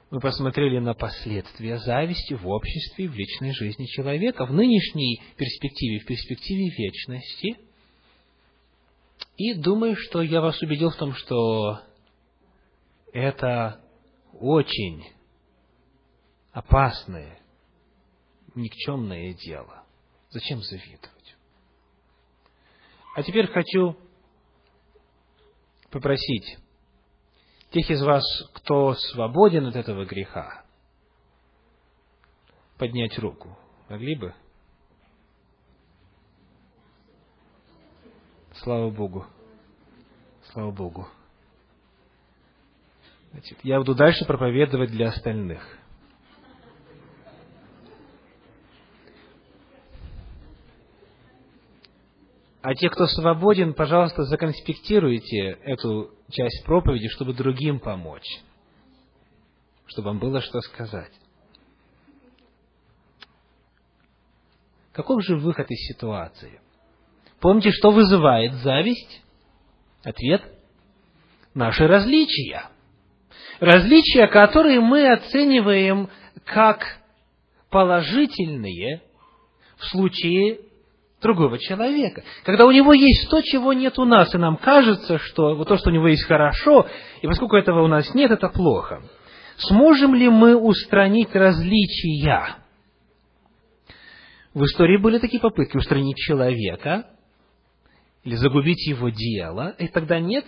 мы 0.10 0.20
посмотрели 0.20 0.80
на 0.80 0.96
последствия 0.96 1.78
зависти 1.78 2.34
в 2.34 2.48
обществе 2.48 3.08
в 3.08 3.14
личной 3.14 3.54
жизни 3.54 3.86
человека, 3.86 4.48
в 4.48 4.54
нынешней 4.54 5.22
перспективе, 5.36 6.00
в 6.00 6.06
перспективе 6.06 6.70
вечности. 6.70 7.67
И 9.38 9.54
думаю, 9.54 9.96
что 9.96 10.24
я 10.24 10.42
вас 10.42 10.60
убедил 10.64 10.90
в 10.90 10.96
том, 10.98 11.14
что 11.14 11.82
это 13.14 13.80
очень 14.34 15.06
опасное, 16.52 17.40
никчемное 18.56 19.36
дело. 19.36 19.84
Зачем 20.30 20.62
завидовать? 20.62 21.38
А 23.16 23.22
теперь 23.22 23.48
хочу 23.48 23.96
попросить 25.92 26.58
тех 27.70 27.90
из 27.92 28.02
вас, 28.02 28.24
кто 28.56 28.96
свободен 28.96 29.68
от 29.68 29.76
этого 29.76 30.06
греха, 30.06 30.66
поднять 32.80 33.18
руку. 33.20 33.56
Могли 33.88 34.16
бы? 34.16 34.34
Слава 38.64 38.90
Богу. 38.90 39.26
Слава 40.52 40.72
Богу. 40.72 41.08
Значит, 43.32 43.60
я 43.64 43.78
буду 43.78 43.94
дальше 43.94 44.26
проповедовать 44.26 44.92
для 44.92 45.10
остальных. 45.10 45.62
А 52.62 52.74
те, 52.74 52.90
кто 52.90 53.06
свободен, 53.06 53.74
пожалуйста, 53.74 54.24
законспектируйте 54.24 55.58
эту 55.62 56.12
часть 56.30 56.66
проповеди, 56.66 57.08
чтобы 57.10 57.34
другим 57.34 57.80
помочь, 57.80 58.28
чтобы 59.86 60.08
вам 60.08 60.20
было 60.20 60.42
что 60.42 60.60
сказать. 60.62 61.14
Каков 64.92 65.24
же 65.24 65.38
выход 65.38 65.70
из 65.70 65.80
ситуации? 65.88 66.60
Помните, 67.40 67.72
что 67.72 67.92
вызывает 67.92 68.54
зависть? 68.54 69.24
Ответ– 70.04 70.42
наши 71.54 71.88
различия. 71.88 72.70
Различия, 73.60 74.28
которые 74.28 74.80
мы 74.80 75.12
оцениваем 75.12 76.10
как 76.46 77.00
положительные 77.70 79.02
в 79.78 79.86
случае 79.86 80.60
другого 81.22 81.58
человека. 81.58 82.24
Когда 82.44 82.66
у 82.66 82.72
него 82.72 82.94
есть 82.94 83.30
то, 83.30 83.42
чего 83.42 83.74
нет 83.74 83.98
у 84.00 84.06
нас, 84.06 84.34
и 84.34 84.38
нам 84.38 84.58
кажется, 84.58 85.18
что 85.18 85.56
вот 85.56 85.68
то, 85.68 85.78
что 85.78 85.90
у 85.90 85.94
него 85.94 86.08
есть, 86.08 86.26
хорошо, 86.26 86.88
и 87.22 87.28
поскольку 87.28 87.58
этого 87.58 87.84
у 87.84 87.88
нас 87.88 88.14
нет, 88.14 88.32
это 88.32 88.50
плохо. 88.50 89.02
Сможем 89.58 90.14
ли 90.14 90.30
мы 90.30 90.56
устранить 90.56 91.34
различия? 91.34 92.58
В 94.54 94.64
истории 94.64 94.98
были 94.98 95.18
такие 95.18 95.40
попытки 95.40 95.78
устранить 95.78 96.18
человека 96.18 97.08
или 98.28 98.36
загубить 98.36 98.86
его 98.88 99.10
дело, 99.10 99.76
и 99.80 99.88
тогда 99.88 100.20
нет 100.20 100.46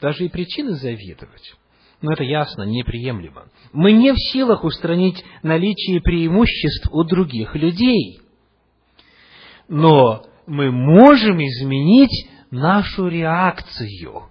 даже 0.00 0.24
и 0.24 0.28
причины 0.28 0.72
завидовать. 0.72 1.54
Но 2.00 2.12
это 2.12 2.24
ясно, 2.24 2.62
неприемлемо. 2.64 3.44
Мы 3.72 3.92
не 3.92 4.12
в 4.12 4.16
силах 4.18 4.64
устранить 4.64 5.24
наличие 5.42 6.00
преимуществ 6.00 6.88
у 6.92 7.04
других 7.04 7.54
людей– 7.54 8.18
но 9.72 10.26
мы 10.46 10.70
можем 10.70 11.38
изменить 11.38 12.28
нашу 12.50 13.08
реакцию 13.08 14.30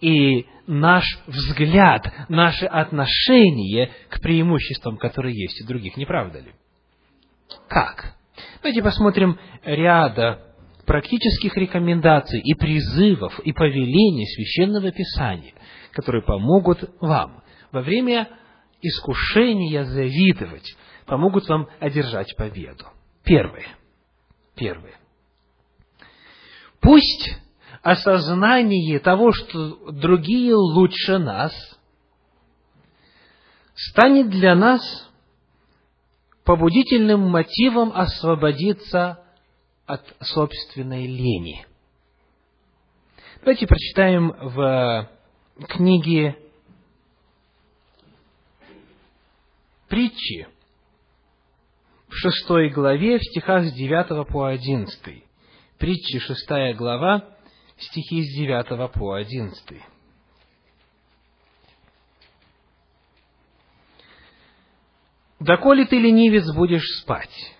и 0.00 0.46
наш 0.68 1.04
взгляд, 1.26 2.06
наше 2.28 2.66
отношение 2.66 3.90
к 4.08 4.20
преимуществам, 4.20 4.98
которые 4.98 5.34
есть 5.34 5.60
у 5.62 5.66
других, 5.66 5.96
не 5.96 6.06
правда 6.06 6.38
ли? 6.38 6.52
Как? 7.68 8.14
Давайте 8.62 8.80
посмотрим 8.82 9.36
ряда 9.64 10.47
практических 10.88 11.54
рекомендаций 11.58 12.40
и 12.40 12.54
призывов 12.54 13.38
и 13.40 13.52
повелений 13.52 14.26
Священного 14.26 14.90
Писания, 14.90 15.52
которые 15.92 16.22
помогут 16.22 16.82
вам 17.02 17.42
во 17.70 17.82
время 17.82 18.30
искушения 18.80 19.84
завидовать, 19.84 20.76
помогут 21.04 21.46
вам 21.46 21.68
одержать 21.78 22.34
победу. 22.36 22.86
Первое. 23.22 23.66
Первое. 24.56 24.94
Пусть 26.80 27.36
осознание 27.82 28.98
того, 28.98 29.32
что 29.32 29.92
другие 29.92 30.54
лучше 30.54 31.18
нас, 31.18 31.52
станет 33.74 34.30
для 34.30 34.54
нас 34.54 34.80
побудительным 36.44 37.28
мотивом 37.28 37.92
освободиться 37.94 39.22
от 39.88 40.04
собственной 40.20 41.06
лени. 41.06 41.66
Давайте 43.40 43.66
прочитаем 43.66 44.32
в 44.32 45.10
книге 45.66 46.36
притчи, 49.88 50.46
в 52.08 52.14
шестой 52.14 52.68
главе, 52.68 53.18
в 53.18 53.22
стихах 53.22 53.64
с 53.64 53.72
9 53.72 54.28
по 54.28 54.44
11. 54.44 55.24
Притчи, 55.78 56.18
шестая 56.18 56.74
глава, 56.74 57.24
стихи 57.78 58.22
с 58.24 58.36
9 58.36 58.92
по 58.92 59.14
11. 59.14 59.82
«Доколе 65.40 65.86
ты, 65.86 65.96
ленивец, 65.96 66.52
будешь 66.52 66.86
спать? 67.00 67.57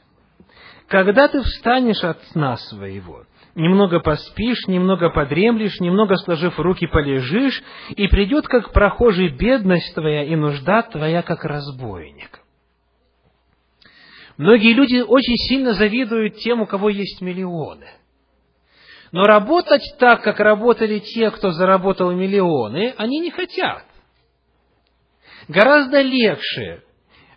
Когда 0.88 1.28
ты 1.28 1.42
встанешь 1.42 2.02
от 2.02 2.22
сна 2.28 2.56
своего, 2.56 3.24
немного 3.54 4.00
поспишь, 4.00 4.66
немного 4.66 5.10
подремлешь, 5.10 5.80
немного 5.80 6.16
сложив 6.16 6.58
руки 6.58 6.86
полежишь, 6.86 7.62
и 7.90 8.08
придет, 8.08 8.48
как 8.48 8.72
прохожий, 8.72 9.28
бедность 9.28 9.94
твоя 9.94 10.24
и 10.24 10.34
нужда 10.34 10.82
твоя, 10.82 11.22
как 11.22 11.44
разбойник». 11.44 12.40
Многие 14.38 14.72
люди 14.72 15.00
очень 15.00 15.36
сильно 15.36 15.74
завидуют 15.74 16.36
тем, 16.36 16.60
у 16.60 16.66
кого 16.66 16.90
есть 16.90 17.20
миллионы. 17.20 17.88
Но 19.10 19.24
работать 19.24 19.82
так, 19.98 20.22
как 20.22 20.38
работали 20.38 21.00
те, 21.00 21.30
кто 21.32 21.50
заработал 21.50 22.12
миллионы, 22.12 22.94
они 22.96 23.18
не 23.18 23.32
хотят. 23.32 23.84
Гораздо 25.48 26.02
легче 26.02 26.82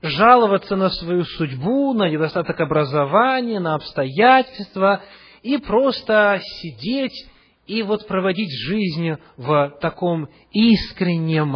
жаловаться 0.02 0.76
на 0.76 0.90
свою 0.90 1.24
судьбу, 1.24 1.94
на 1.94 2.10
недостаток 2.10 2.60
образования, 2.60 3.60
на 3.60 3.76
обстоятельства 3.76 5.02
и 5.44 5.58
просто 5.58 6.42
сидеть 6.62 7.28
и 7.68 7.84
вот 7.84 8.08
проводить 8.08 8.52
жизнь 8.66 9.16
в 9.38 9.78
таком 9.82 10.28
искреннем 10.52 11.56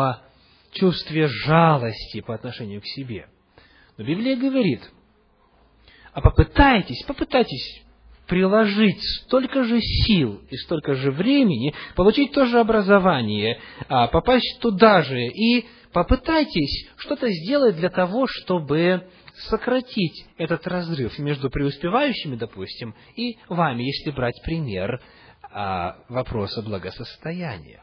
чувстве 0.72 1.28
жалости 1.28 2.22
по 2.22 2.36
отношению 2.36 2.82
к 2.82 2.86
себе. 2.86 3.28
Но 3.98 4.04
Библия 4.04 4.36
говорит, 4.36 4.82
а 6.14 6.22
попытайтесь, 6.22 7.04
попытайтесь 7.06 7.84
приложить 8.28 9.02
столько 9.24 9.64
же 9.64 9.80
сил 9.82 10.42
и 10.50 10.58
столько 10.58 10.96
же 10.96 11.12
времени, 11.12 11.74
получить 11.96 12.32
то 12.32 12.46
же 12.46 12.60
образование, 12.60 13.60
а, 13.88 14.08
попасть 14.08 14.60
туда 14.62 15.02
же, 15.02 15.20
и 15.20 15.66
попытайтесь 15.96 16.90
что-то 16.98 17.32
сделать 17.32 17.78
для 17.78 17.90
того, 17.90 18.28
чтобы 18.28 19.08
сократить 19.48 20.28
этот 20.38 20.68
разрыв 20.68 21.18
между 21.20 21.50
преуспевающими, 21.50 22.36
допустим, 22.36 22.94
и 23.16 23.38
вами, 23.48 23.84
если 23.84 24.12
брать 24.12 24.36
пример 24.44 25.02
а, 25.44 25.96
вопроса 26.10 26.62
благосостояния. 26.62 27.82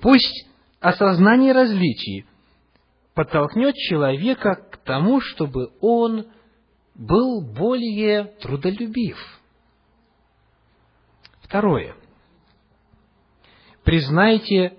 Пусть 0.00 0.48
осознание 0.80 1.52
различий 1.52 2.26
подтолкнет 3.14 3.76
человека 3.76 4.56
к 4.56 4.78
тому, 4.78 5.20
чтобы 5.20 5.70
он 5.80 6.26
был 6.96 7.42
более 7.42 8.24
трудолюбив. 8.40 9.18
Второе. 11.42 11.94
Признайте 13.84 14.77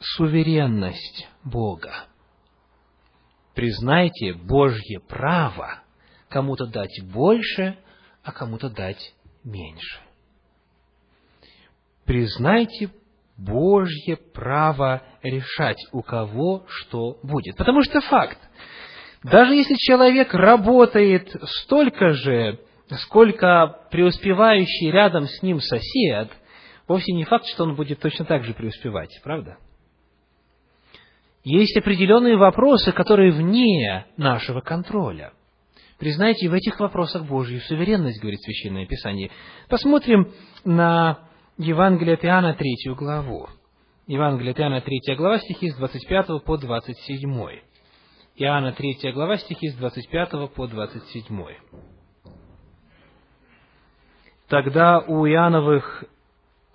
суверенность 0.00 1.28
Бога. 1.44 2.06
Признайте 3.54 4.34
Божье 4.34 5.00
право 5.00 5.82
кому-то 6.28 6.66
дать 6.66 7.00
больше, 7.12 7.76
а 8.22 8.32
кому-то 8.32 8.70
дать 8.70 9.14
меньше. 9.42 10.00
Признайте 12.04 12.90
Божье 13.36 14.16
право 14.16 15.02
решать, 15.22 15.78
у 15.92 16.02
кого 16.02 16.64
что 16.68 17.18
будет. 17.22 17.56
Потому 17.56 17.82
что 17.82 18.00
факт, 18.00 18.38
даже 19.22 19.54
если 19.54 19.74
человек 19.74 20.32
работает 20.34 21.30
столько 21.62 22.12
же, 22.12 22.60
сколько 23.00 23.86
преуспевающий 23.90 24.90
рядом 24.90 25.26
с 25.26 25.42
ним 25.42 25.60
сосед, 25.60 26.30
вовсе 26.86 27.12
не 27.12 27.24
факт, 27.24 27.46
что 27.46 27.64
он 27.64 27.74
будет 27.74 28.00
точно 28.00 28.24
так 28.24 28.44
же 28.44 28.54
преуспевать, 28.54 29.20
правда? 29.22 29.58
Есть 31.44 31.76
определенные 31.76 32.36
вопросы, 32.36 32.92
которые 32.92 33.32
вне 33.32 34.06
нашего 34.16 34.60
контроля. 34.60 35.32
Признайте 35.98 36.48
в 36.48 36.52
этих 36.52 36.78
вопросах 36.78 37.26
Божью 37.26 37.60
суверенность, 37.60 38.20
говорит 38.20 38.40
Священное 38.42 38.86
Писание. 38.86 39.30
Посмотрим 39.68 40.32
на 40.64 41.28
Евангелие 41.56 42.14
от 42.14 42.24
Иоанна, 42.24 42.54
третью 42.54 42.94
главу. 42.94 43.48
Евангелие 44.06 44.52
от 44.52 44.60
Иоанна, 44.60 44.80
третья 44.80 45.16
глава, 45.16 45.38
стихи 45.38 45.70
с 45.70 45.76
25 45.76 46.44
по 46.44 46.56
27. 46.56 47.60
Иоанна, 48.36 48.72
третья 48.72 49.12
глава, 49.12 49.38
стихи 49.38 49.68
с 49.68 49.74
25 49.74 50.52
по 50.54 50.66
27. 50.68 51.46
Тогда 54.48 55.00
у 55.00 55.26
Иоанновых 55.26 56.04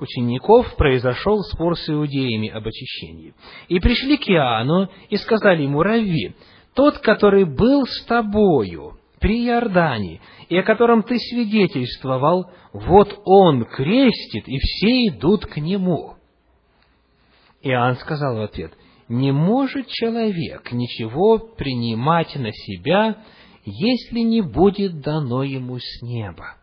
учеников 0.03 0.75
произошел 0.75 1.39
спор 1.41 1.77
с 1.77 1.89
иудеями 1.89 2.49
об 2.49 2.67
очищении. 2.67 3.33
И 3.67 3.79
пришли 3.79 4.17
к 4.17 4.29
Иоанну 4.29 4.89
и 5.09 5.17
сказали 5.17 5.63
ему, 5.63 5.81
«Рави, 5.81 6.35
тот, 6.75 6.99
который 6.99 7.45
был 7.45 7.85
с 7.87 8.03
тобою 8.05 8.99
при 9.19 9.47
Иордане, 9.47 10.21
и 10.49 10.57
о 10.57 10.63
котором 10.63 11.01
ты 11.01 11.17
свидетельствовал, 11.17 12.51
вот 12.73 13.21
он 13.25 13.65
крестит, 13.65 14.47
и 14.47 14.59
все 14.59 15.07
идут 15.07 15.45
к 15.45 15.57
нему». 15.57 16.15
Иоанн 17.61 17.95
сказал 17.95 18.37
в 18.37 18.41
ответ, 18.41 18.73
«Не 19.07 19.31
может 19.31 19.87
человек 19.87 20.71
ничего 20.71 21.39
принимать 21.39 22.35
на 22.35 22.51
себя, 22.51 23.17
если 23.65 24.19
не 24.19 24.41
будет 24.41 25.01
дано 25.01 25.43
ему 25.43 25.79
с 25.79 26.01
неба». 26.01 26.57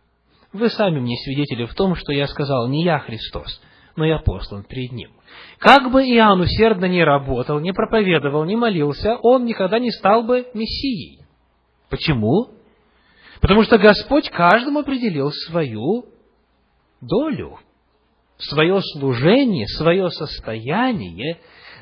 Вы 0.53 0.69
сами 0.69 0.99
мне 0.99 1.15
свидетели 1.17 1.65
в 1.65 1.73
том, 1.75 1.95
что 1.95 2.11
я 2.11 2.27
сказал, 2.27 2.67
не 2.67 2.83
я 2.83 2.99
Христос, 2.99 3.61
но 3.95 4.05
я 4.05 4.19
послан 4.19 4.63
перед 4.63 4.91
Ним. 4.91 5.11
Как 5.59 5.91
бы 5.91 6.03
Иоанн 6.03 6.41
усердно 6.41 6.85
не 6.85 7.03
работал, 7.03 7.59
не 7.59 7.71
проповедовал, 7.71 8.43
не 8.43 8.57
молился, 8.57 9.15
он 9.21 9.45
никогда 9.45 9.79
не 9.79 9.91
стал 9.91 10.23
бы 10.23 10.47
Мессией. 10.53 11.25
Почему? 11.89 12.49
Потому 13.39 13.63
что 13.63 13.77
Господь 13.77 14.29
каждому 14.29 14.79
определил 14.79 15.31
свою 15.31 16.05
долю, 16.99 17.57
свое 18.37 18.81
служение, 18.93 19.67
свое 19.67 20.09
состояние, 20.09 21.39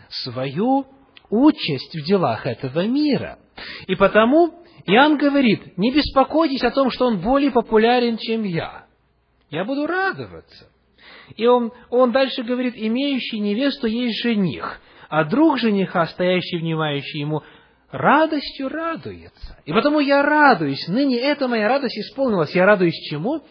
свою 0.09 0.85
участь 1.29 1.95
в 1.95 2.05
делах 2.05 2.45
этого 2.45 2.85
мира. 2.85 3.39
И 3.87 3.95
потому 3.95 4.58
Иоанн 4.93 5.17
говорит, 5.17 5.77
не 5.77 5.91
беспокойтесь 5.91 6.63
о 6.63 6.71
том, 6.71 6.89
что 6.89 7.05
он 7.07 7.19
более 7.19 7.51
популярен, 7.51 8.17
чем 8.17 8.43
я. 8.43 8.85
Я 9.49 9.63
буду 9.65 9.85
радоваться. 9.85 10.69
И 11.35 11.45
он, 11.45 11.71
он 11.89 12.11
дальше 12.11 12.43
говорит, 12.43 12.73
имеющий 12.75 13.39
невесту 13.39 13.87
есть 13.87 14.21
жених, 14.23 14.79
а 15.09 15.23
друг 15.25 15.59
жениха, 15.59 16.05
стоящий, 16.07 16.57
внимающий 16.57 17.19
ему, 17.19 17.43
радостью 17.91 18.69
радуется. 18.69 19.57
И 19.65 19.73
потому 19.73 19.99
я 19.99 20.21
радуюсь. 20.21 20.87
Ныне 20.87 21.19
эта 21.19 21.47
моя 21.47 21.67
радость 21.67 21.97
исполнилась. 21.97 22.53
Я 22.55 22.65
радуюсь 22.65 22.95
чему? 23.09 23.41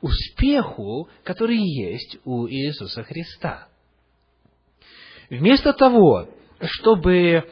Успеху, 0.00 1.08
который 1.22 1.58
есть 1.58 2.18
у 2.24 2.48
Иисуса 2.48 3.04
Христа. 3.04 3.68
Вместо 5.30 5.72
того, 5.72 6.28
чтобы 6.60 7.44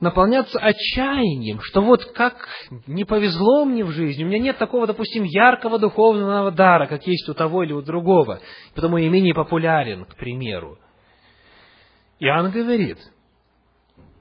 наполняться 0.00 0.58
отчаянием, 0.58 1.60
что 1.60 1.82
вот 1.82 2.04
как 2.12 2.48
не 2.86 3.04
повезло 3.04 3.64
мне 3.64 3.84
в 3.84 3.90
жизни, 3.90 4.24
у 4.24 4.26
меня 4.28 4.38
нет 4.38 4.58
такого, 4.58 4.86
допустим, 4.86 5.24
яркого 5.24 5.78
духовного 5.78 6.50
дара, 6.50 6.86
как 6.86 7.06
есть 7.06 7.28
у 7.28 7.34
того 7.34 7.64
или 7.64 7.72
у 7.72 7.82
другого, 7.82 8.40
потому 8.74 8.96
я 8.98 9.10
менее 9.10 9.34
популярен, 9.34 10.04
к 10.04 10.16
примеру. 10.16 10.78
Иоанн 12.20 12.50
говорит, 12.50 12.98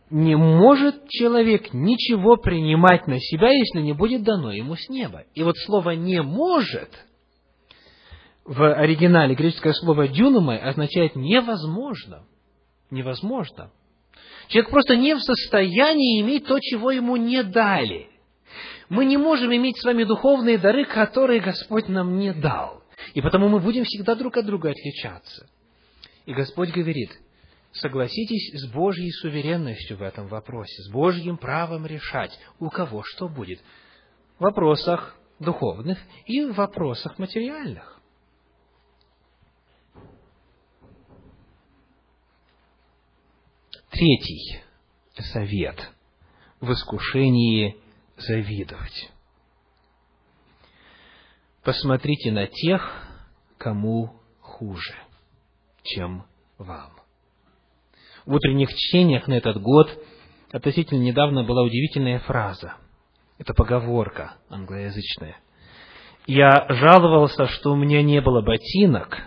не 0.10 0.36
может 0.36 1.08
человек 1.10 1.74
ничего 1.74 2.38
принимать 2.38 3.08
на 3.08 3.20
себя, 3.20 3.50
если 3.50 3.82
не 3.82 3.94
будет 3.94 4.24
дано 4.24 4.54
ему 4.54 4.76
с 4.76 4.90
неба. 4.90 5.24
И 5.34 5.44
вот 5.44 5.58
слово 5.58 5.92
«не 5.92 6.22
может» 6.22 6.90
в 8.46 8.64
оригинале 8.74 9.36
греческое 9.36 9.74
слово 9.74 10.08
«дюнумай» 10.08 10.60
означает 10.60 11.16
«невозможно». 11.16 12.26
Невозможно. 12.90 13.72
Человек 14.48 14.72
просто 14.72 14.96
не 14.96 15.14
в 15.14 15.20
состоянии 15.20 16.22
иметь 16.22 16.46
то, 16.46 16.60
чего 16.60 16.92
ему 16.92 17.18
не 17.18 17.44
дали. 17.44 18.10
Мы 18.90 19.06
не 19.06 19.18
можем 19.18 19.54
иметь 19.54 19.78
с 19.78 19.84
вами 19.84 20.06
духовные 20.06 20.58
дары, 20.58 20.86
которые 20.86 21.42
Господь 21.42 21.90
нам 21.90 22.18
не 22.18 22.34
дал. 22.34 22.82
И 23.14 23.22
потому 23.22 23.50
мы 23.50 23.60
будем 23.60 23.84
всегда 23.84 24.16
друг 24.16 24.38
от 24.38 24.46
друга 24.46 24.70
отличаться. 24.70 25.50
И 26.26 26.34
Господь 26.34 26.72
говорит, 26.72 27.12
согласитесь 27.74 28.54
с 28.62 28.72
Божьей 28.72 29.12
суверенностью 29.12 29.98
в 29.98 30.02
этом 30.02 30.28
вопросе, 30.28 30.82
с 30.84 30.92
Божьим 30.92 31.38
правом 31.38 31.86
решать, 31.86 32.38
у 32.60 32.70
кого 32.70 33.04
что 33.04 33.28
будет. 33.28 33.60
В 34.40 34.44
вопросах 34.44 35.18
духовных 35.40 36.00
и 36.26 36.46
в 36.46 36.54
вопросах 36.54 37.20
материальных. 37.20 37.97
Третий 43.98 44.60
совет 45.34 45.90
в 46.62 46.72
искушении 46.72 47.78
завидовать. 48.16 49.10
Посмотрите 51.64 52.32
на 52.32 52.46
тех, 52.46 53.08
кому 53.58 54.14
хуже, 54.40 54.94
чем 55.82 56.28
вам. 56.60 56.92
В 58.28 58.36
утренних 58.36 58.70
чтениях 58.70 59.28
на 59.28 59.34
этот 59.34 59.60
год 59.60 59.90
относительно 60.52 61.02
недавно 61.02 61.44
была 61.44 61.64
удивительная 61.64 62.20
фраза. 62.20 62.76
Это 63.40 63.56
поговорка 63.56 64.36
англоязычная. 64.48 65.38
Я 66.28 66.68
жаловался, 66.70 67.48
что 67.48 67.72
у 67.72 67.76
меня 67.76 68.04
не 68.04 68.22
было 68.22 68.44
ботинок, 68.44 69.18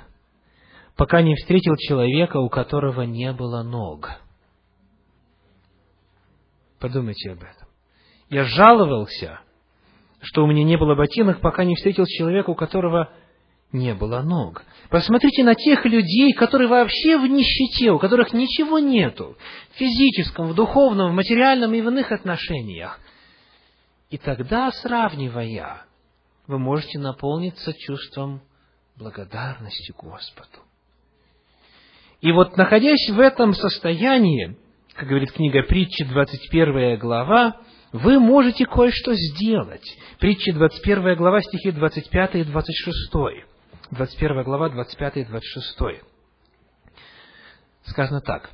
пока 0.94 1.22
не 1.22 1.34
встретил 1.34 1.74
человека, 1.74 2.36
у 2.36 2.48
которого 2.48 3.02
не 3.02 3.32
было 3.32 3.64
ног. 3.64 4.20
Подумайте 6.80 7.30
об 7.32 7.42
этом. 7.42 7.68
Я 8.30 8.44
жаловался, 8.44 9.40
что 10.22 10.42
у 10.42 10.46
меня 10.46 10.64
не 10.64 10.78
было 10.78 10.94
ботинок, 10.94 11.40
пока 11.40 11.64
не 11.64 11.76
встретил 11.76 12.06
человека, 12.06 12.50
у 12.50 12.54
которого 12.54 13.12
не 13.70 13.94
было 13.94 14.22
ног. 14.22 14.64
Посмотрите 14.88 15.44
на 15.44 15.54
тех 15.54 15.84
людей, 15.84 16.32
которые 16.32 16.68
вообще 16.68 17.18
в 17.18 17.26
нищете, 17.26 17.90
у 17.90 17.98
которых 17.98 18.32
ничего 18.32 18.78
нету, 18.78 19.36
в 19.72 19.76
физическом, 19.76 20.48
в 20.48 20.54
духовном, 20.54 21.12
в 21.12 21.14
материальном 21.14 21.74
и 21.74 21.82
в 21.82 21.88
иных 21.88 22.10
отношениях. 22.12 22.98
И 24.08 24.16
тогда, 24.16 24.72
сравнивая, 24.72 25.84
вы 26.46 26.58
можете 26.58 26.98
наполниться 26.98 27.72
чувством 27.74 28.40
благодарности 28.96 29.92
Господу. 29.96 30.58
И 32.20 32.32
вот 32.32 32.56
находясь 32.56 33.08
в 33.10 33.20
этом 33.20 33.54
состоянии, 33.54 34.56
как 34.94 35.08
говорит 35.08 35.32
книга 35.32 35.62
притчи, 35.62 36.04
21 36.04 36.98
глава, 36.98 37.56
вы 37.92 38.20
можете 38.20 38.66
кое-что 38.66 39.14
сделать. 39.14 39.84
Притча 40.18 40.52
21 40.52 41.16
глава, 41.16 41.40
стихи 41.42 41.70
25 41.70 42.34
и 42.36 42.44
26. 42.44 43.12
21 43.90 44.42
глава, 44.42 44.68
25 44.68 45.16
и 45.16 45.24
26. 45.24 46.02
Сказано 47.84 48.20
так. 48.20 48.50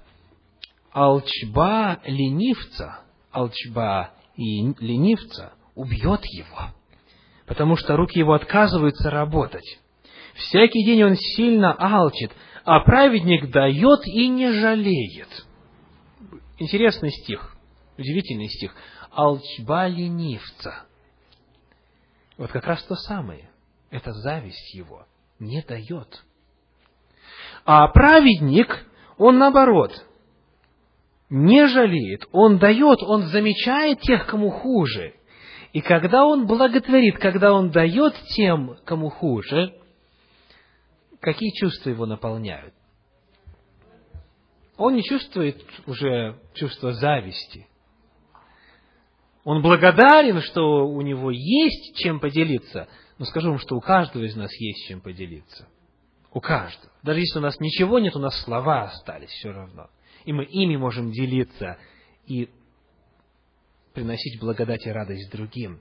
Алчба 0.92 2.00
ленивца, 2.06 3.00
алчба 3.30 4.12
и 4.36 4.62
ленивца 4.80 5.52
убьет 5.74 6.24
его, 6.24 6.70
потому 7.46 7.76
что 7.76 7.96
руки 7.96 8.18
его 8.18 8.32
отказываются 8.32 9.10
работать. 9.10 9.78
Всякий 10.34 10.84
день 10.86 11.04
он 11.04 11.16
сильно 11.16 11.72
алчит, 11.72 12.30
а 12.64 12.80
праведник 12.80 13.50
дает 13.50 14.06
и 14.06 14.28
не 14.28 14.52
жалеет. 14.52 15.45
Интересный 16.58 17.10
стих, 17.10 17.54
удивительный 17.98 18.48
стих. 18.48 18.74
Алчба 19.10 19.86
ленивца. 19.88 20.84
Вот 22.38 22.50
как 22.50 22.64
раз 22.66 22.82
то 22.84 22.94
самое. 22.94 23.50
Это 23.90 24.12
зависть 24.12 24.74
его. 24.74 25.06
Не 25.38 25.62
дает. 25.62 26.24
А 27.64 27.88
праведник, 27.88 28.86
он 29.18 29.38
наоборот, 29.38 29.92
не 31.28 31.66
жалеет, 31.66 32.26
он 32.32 32.58
дает, 32.58 33.02
он 33.02 33.24
замечает 33.24 34.00
тех, 34.00 34.26
кому 34.26 34.50
хуже. 34.50 35.14
И 35.72 35.80
когда 35.80 36.24
он 36.24 36.46
благотворит, 36.46 37.18
когда 37.18 37.52
он 37.52 37.70
дает 37.70 38.14
тем, 38.34 38.76
кому 38.84 39.10
хуже, 39.10 39.74
какие 41.20 41.50
чувства 41.50 41.90
его 41.90 42.06
наполняют? 42.06 42.72
Он 44.76 44.94
не 44.94 45.02
чувствует 45.02 45.62
уже 45.86 46.38
чувство 46.54 46.92
зависти. 46.92 47.66
Он 49.44 49.62
благодарен, 49.62 50.40
что 50.40 50.86
у 50.86 51.00
него 51.02 51.30
есть 51.30 51.96
чем 51.96 52.20
поделиться, 52.20 52.88
но 53.18 53.24
скажу 53.24 53.50
вам, 53.50 53.58
что 53.58 53.76
у 53.76 53.80
каждого 53.80 54.24
из 54.24 54.34
нас 54.36 54.50
есть 54.58 54.86
чем 54.88 55.00
поделиться. 55.00 55.68
У 56.32 56.40
каждого. 56.40 56.92
Даже 57.02 57.20
если 57.20 57.38
у 57.38 57.42
нас 57.42 57.58
ничего 57.60 57.98
нет, 57.98 58.16
у 58.16 58.18
нас 58.18 58.38
слова 58.42 58.82
остались 58.84 59.30
все 59.30 59.52
равно. 59.52 59.88
и 60.24 60.32
мы 60.32 60.44
ими 60.44 60.76
можем 60.76 61.12
делиться 61.12 61.78
и 62.26 62.50
приносить 63.94 64.40
благодать 64.40 64.84
и 64.84 64.90
радость 64.90 65.30
другим. 65.30 65.80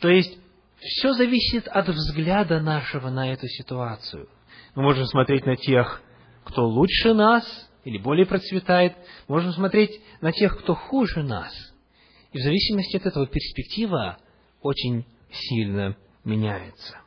То 0.00 0.08
есть, 0.08 0.38
все 0.80 1.12
зависит 1.12 1.68
от 1.68 1.88
взгляда 1.88 2.60
нашего 2.60 3.10
на 3.10 3.30
эту 3.30 3.46
ситуацию. 3.46 4.28
Мы 4.74 4.82
можем 4.82 5.04
смотреть 5.04 5.44
на 5.44 5.56
тех, 5.56 6.02
кто 6.44 6.66
лучше 6.66 7.14
нас 7.14 7.44
или 7.86 7.98
более 7.98 8.26
процветает, 8.26 8.96
можем 9.28 9.52
смотреть 9.52 10.00
на 10.20 10.32
тех, 10.32 10.58
кто 10.58 10.74
хуже 10.74 11.22
нас. 11.22 11.52
И 12.32 12.38
в 12.38 12.42
зависимости 12.42 12.96
от 12.96 13.06
этого 13.06 13.28
перспектива 13.28 14.18
очень 14.60 15.06
сильно 15.30 15.96
меняется. 16.24 16.98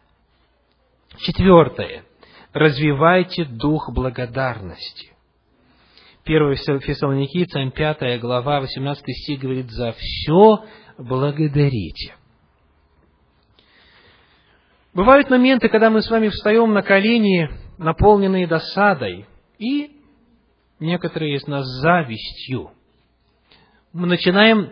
Четвертое. 1.17 2.05
Развивайте 2.53 3.43
дух 3.43 3.91
благодарности. 3.93 5.09
1 6.23 6.79
Фессалоникийцам 6.79 7.71
5 7.71 8.21
глава, 8.21 8.61
18 8.61 9.03
стих 9.17 9.41
говорит, 9.41 9.69
«За 9.71 9.91
все 9.91 10.63
благодарите». 10.97 12.15
Бывают 14.93 15.29
моменты, 15.29 15.67
когда 15.67 15.89
мы 15.89 16.01
с 16.01 16.09
вами 16.09 16.29
встаем 16.29 16.73
на 16.73 16.83
колени, 16.83 17.49
наполненные 17.77 18.47
досадой, 18.47 19.25
и 19.57 19.98
некоторые 20.79 21.35
из 21.35 21.47
нас 21.47 21.65
завистью. 21.81 22.71
Мы 23.93 24.07
начинаем 24.07 24.71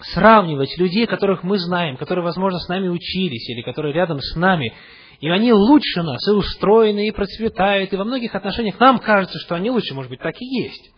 сравнивать 0.00 0.76
людей, 0.78 1.06
которых 1.06 1.42
мы 1.42 1.58
знаем, 1.58 1.96
которые, 1.96 2.24
возможно, 2.24 2.58
с 2.58 2.68
нами 2.68 2.88
учились, 2.88 3.48
или 3.48 3.62
которые 3.62 3.92
рядом 3.92 4.20
с 4.20 4.36
нами, 4.36 4.74
и 5.20 5.28
они 5.28 5.52
лучше 5.52 6.02
нас, 6.02 6.26
и 6.28 6.32
устроены, 6.32 7.08
и 7.08 7.12
процветают, 7.12 7.92
и 7.92 7.96
во 7.96 8.04
многих 8.04 8.34
отношениях 8.34 8.78
нам 8.78 8.98
кажется, 9.00 9.38
что 9.40 9.56
они 9.56 9.70
лучше, 9.70 9.94
может 9.94 10.10
быть, 10.10 10.20
так 10.20 10.34
и 10.40 10.44
есть. 10.44 10.92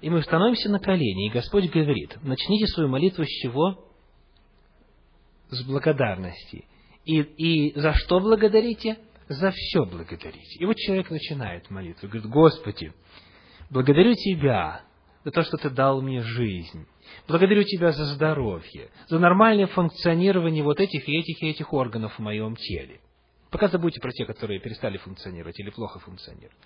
И 0.00 0.10
мы 0.10 0.22
становимся 0.22 0.70
на 0.70 0.80
колени, 0.80 1.28
и 1.28 1.32
Господь 1.32 1.70
говорит, 1.70 2.16
начните 2.22 2.66
свою 2.66 2.88
молитву 2.88 3.24
с 3.24 3.28
чего? 3.28 3.88
С 5.50 5.62
благодарности. 5.64 6.66
И, 7.04 7.20
и 7.20 7.78
за 7.78 7.92
что 7.92 8.20
благодарите? 8.20 8.98
За 9.28 9.50
все 9.52 9.84
благодарите. 9.84 10.58
И 10.58 10.66
вот 10.66 10.76
человек 10.76 11.10
начинает 11.10 11.70
молитву, 11.70 12.08
говорит, 12.08 12.30
Господи, 12.30 12.92
благодарю 13.70 14.14
Тебя 14.14 14.82
за 15.24 15.30
то, 15.30 15.42
что 15.42 15.56
Ты 15.56 15.70
дал 15.70 16.02
мне 16.02 16.22
жизнь. 16.22 16.86
Благодарю 17.26 17.62
Тебя 17.62 17.92
за 17.92 18.04
здоровье, 18.04 18.90
за 19.08 19.18
нормальное 19.18 19.66
функционирование 19.66 20.62
вот 20.62 20.78
этих 20.80 21.08
и 21.08 21.18
этих 21.18 21.42
и 21.42 21.48
этих 21.48 21.72
органов 21.72 22.14
в 22.14 22.18
моем 22.18 22.56
теле. 22.56 23.00
Пока 23.50 23.68
забудьте 23.68 24.00
про 24.00 24.10
те, 24.10 24.26
которые 24.26 24.60
перестали 24.60 24.98
функционировать 24.98 25.58
или 25.58 25.70
плохо 25.70 26.00
функционируют. 26.00 26.58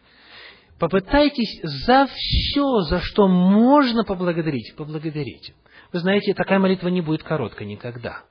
Попытайтесь 0.78 1.60
за 1.62 2.06
все, 2.06 2.80
за 2.82 3.00
что 3.00 3.28
можно 3.28 4.04
поблагодарить, 4.04 4.74
поблагодарите. 4.76 5.54
Вы 5.92 5.98
знаете, 5.98 6.34
такая 6.34 6.58
молитва 6.58 6.88
не 6.88 7.00
будет 7.00 7.22
короткой 7.22 7.66
никогда. 7.66 8.22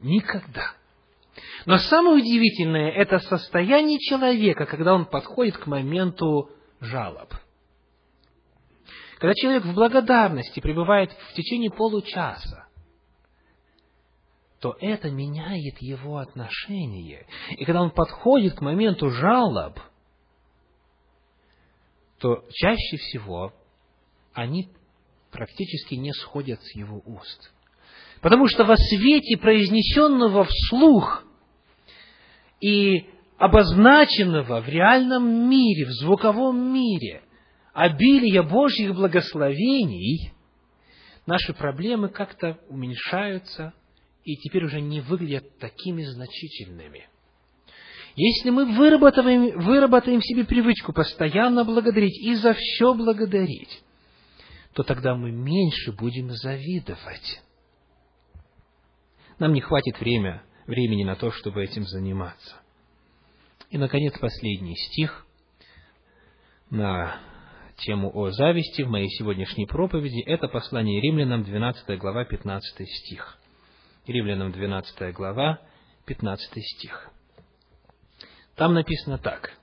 Никогда. 0.00 0.72
Но 1.66 1.78
самое 1.78 2.16
удивительное– 2.16 2.90
это 2.92 3.18
состояние 3.18 3.98
человека, 3.98 4.66
когда 4.66 4.94
он 4.94 5.06
подходит 5.06 5.56
к 5.56 5.66
моменту 5.66 6.50
жалоб. 6.80 7.34
Когда 9.18 9.34
человек 9.34 9.64
в 9.64 9.74
благодарности 9.74 10.60
пребывает 10.60 11.12
в 11.12 11.34
течение 11.34 11.70
получаса, 11.70 12.66
то 14.60 14.76
это 14.80 15.10
меняет 15.10 15.80
его 15.80 16.18
отношение. 16.18 17.26
И 17.50 17.64
когда 17.64 17.82
он 17.82 17.90
подходит 17.90 18.54
к 18.54 18.60
моменту 18.60 19.10
жалоб, 19.10 19.78
то 22.18 22.44
чаще 22.50 22.96
всего 22.96 23.52
они 24.32 24.68
практически 25.30 25.94
не 25.94 26.12
сходят 26.12 26.62
с 26.62 26.74
его 26.74 27.02
уст. 27.04 27.52
Потому 28.20 28.46
что 28.46 28.64
во 28.64 28.76
свете 28.76 29.36
произнесенного 29.36 30.44
вслух 30.44 31.24
и 32.62 33.06
обозначенного 33.38 34.60
в 34.60 34.68
реальном 34.68 35.50
мире, 35.50 35.86
в 35.86 35.90
звуковом 35.90 36.72
мире, 36.72 37.22
обилия 37.74 38.44
Божьих 38.44 38.94
благословений, 38.94 40.32
наши 41.26 41.52
проблемы 41.52 42.08
как-то 42.08 42.60
уменьшаются 42.68 43.74
и 44.24 44.36
теперь 44.36 44.64
уже 44.64 44.80
не 44.80 45.00
выглядят 45.00 45.58
такими 45.58 46.04
значительными. 46.04 47.08
Если 48.14 48.50
мы 48.50 48.76
выработаем, 48.76 49.58
выработаем 49.60 50.20
в 50.20 50.24
себе 50.26 50.44
привычку 50.44 50.92
постоянно 50.92 51.64
благодарить 51.64 52.16
и 52.22 52.36
за 52.36 52.54
все 52.54 52.94
благодарить, 52.94 53.82
то 54.74 54.84
тогда 54.84 55.16
мы 55.16 55.32
меньше 55.32 55.90
будем 55.92 56.30
завидовать. 56.30 57.42
Нам 59.40 59.52
не 59.52 59.60
хватит 59.60 59.98
время, 59.98 60.44
времени 60.66 61.04
на 61.04 61.16
то, 61.16 61.30
чтобы 61.30 61.64
этим 61.64 61.84
заниматься. 61.86 62.56
И, 63.70 63.78
наконец, 63.78 64.18
последний 64.18 64.76
стих 64.76 65.26
на 66.70 67.20
тему 67.78 68.10
о 68.14 68.30
зависти 68.30 68.82
в 68.82 68.88
моей 68.88 69.08
сегодняшней 69.08 69.66
проповеди. 69.66 70.20
Это 70.20 70.48
послание 70.48 71.00
римлянам, 71.00 71.42
12 71.42 71.98
глава, 71.98 72.24
15 72.24 72.88
стих. 72.88 73.38
Римлянам, 74.06 74.52
12 74.52 75.14
глава, 75.14 75.60
15 76.06 76.64
стих. 76.64 77.10
Там 78.56 78.74
написано 78.74 79.18
так. 79.18 79.56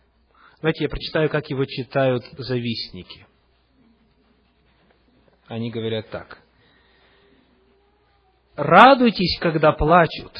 Давайте 0.62 0.84
я 0.84 0.90
прочитаю, 0.90 1.30
как 1.30 1.50
его 1.50 1.66
читают 1.66 2.24
завистники. 2.38 3.26
Они 5.48 5.72
говорят 5.72 6.10
так 6.10 6.40
радуйтесь, 8.60 9.40
когда 9.40 9.72
плачут, 9.72 10.34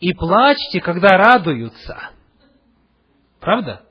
и 0.00 0.12
плачьте, 0.12 0.80
когда 0.80 1.16
радуются. 1.16 2.10
Правда? 3.40 3.86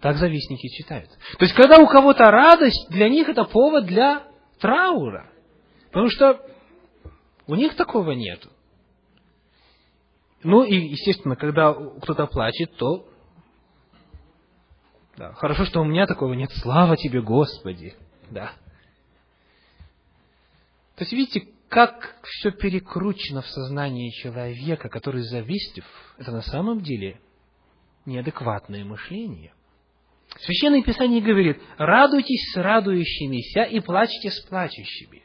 Так 0.00 0.16
завистники 0.16 0.68
читают. 0.68 1.10
То 1.38 1.44
есть, 1.44 1.54
когда 1.54 1.82
у 1.82 1.86
кого-то 1.86 2.30
радость, 2.30 2.88
для 2.90 3.08
них 3.08 3.28
это 3.28 3.44
повод 3.44 3.86
для 3.86 4.24
траура. 4.60 5.30
Потому 5.86 6.08
что 6.10 6.40
у 7.46 7.54
них 7.54 7.76
такого 7.76 8.12
нету. 8.12 8.50
Ну 10.42 10.62
и, 10.64 10.76
естественно, 10.76 11.34
когда 11.34 11.72
кто-то 11.74 12.26
плачет, 12.26 12.76
то 12.76 13.08
да, 15.16 15.32
хорошо, 15.32 15.64
что 15.64 15.80
у 15.80 15.84
меня 15.84 16.06
такого 16.06 16.34
нет. 16.34 16.50
Слава 16.62 16.96
тебе, 16.96 17.22
Господи. 17.22 17.94
Да. 18.30 18.52
То 20.96 21.04
есть, 21.04 21.12
видите, 21.12 21.48
как 21.68 22.16
все 22.22 22.52
перекручено 22.52 23.42
в 23.42 23.46
сознании 23.48 24.10
человека, 24.10 24.88
который 24.88 25.22
завистлив, 25.22 25.84
это 26.18 26.30
на 26.30 26.42
самом 26.42 26.80
деле 26.80 27.20
неадекватное 28.04 28.84
мышление. 28.84 29.52
Священное 30.40 30.82
Писание 30.82 31.20
говорит, 31.20 31.60
радуйтесь 31.78 32.52
с 32.52 32.56
радующимися 32.56 33.62
и 33.62 33.80
плачьте 33.80 34.30
с 34.30 34.40
плачущими. 34.46 35.22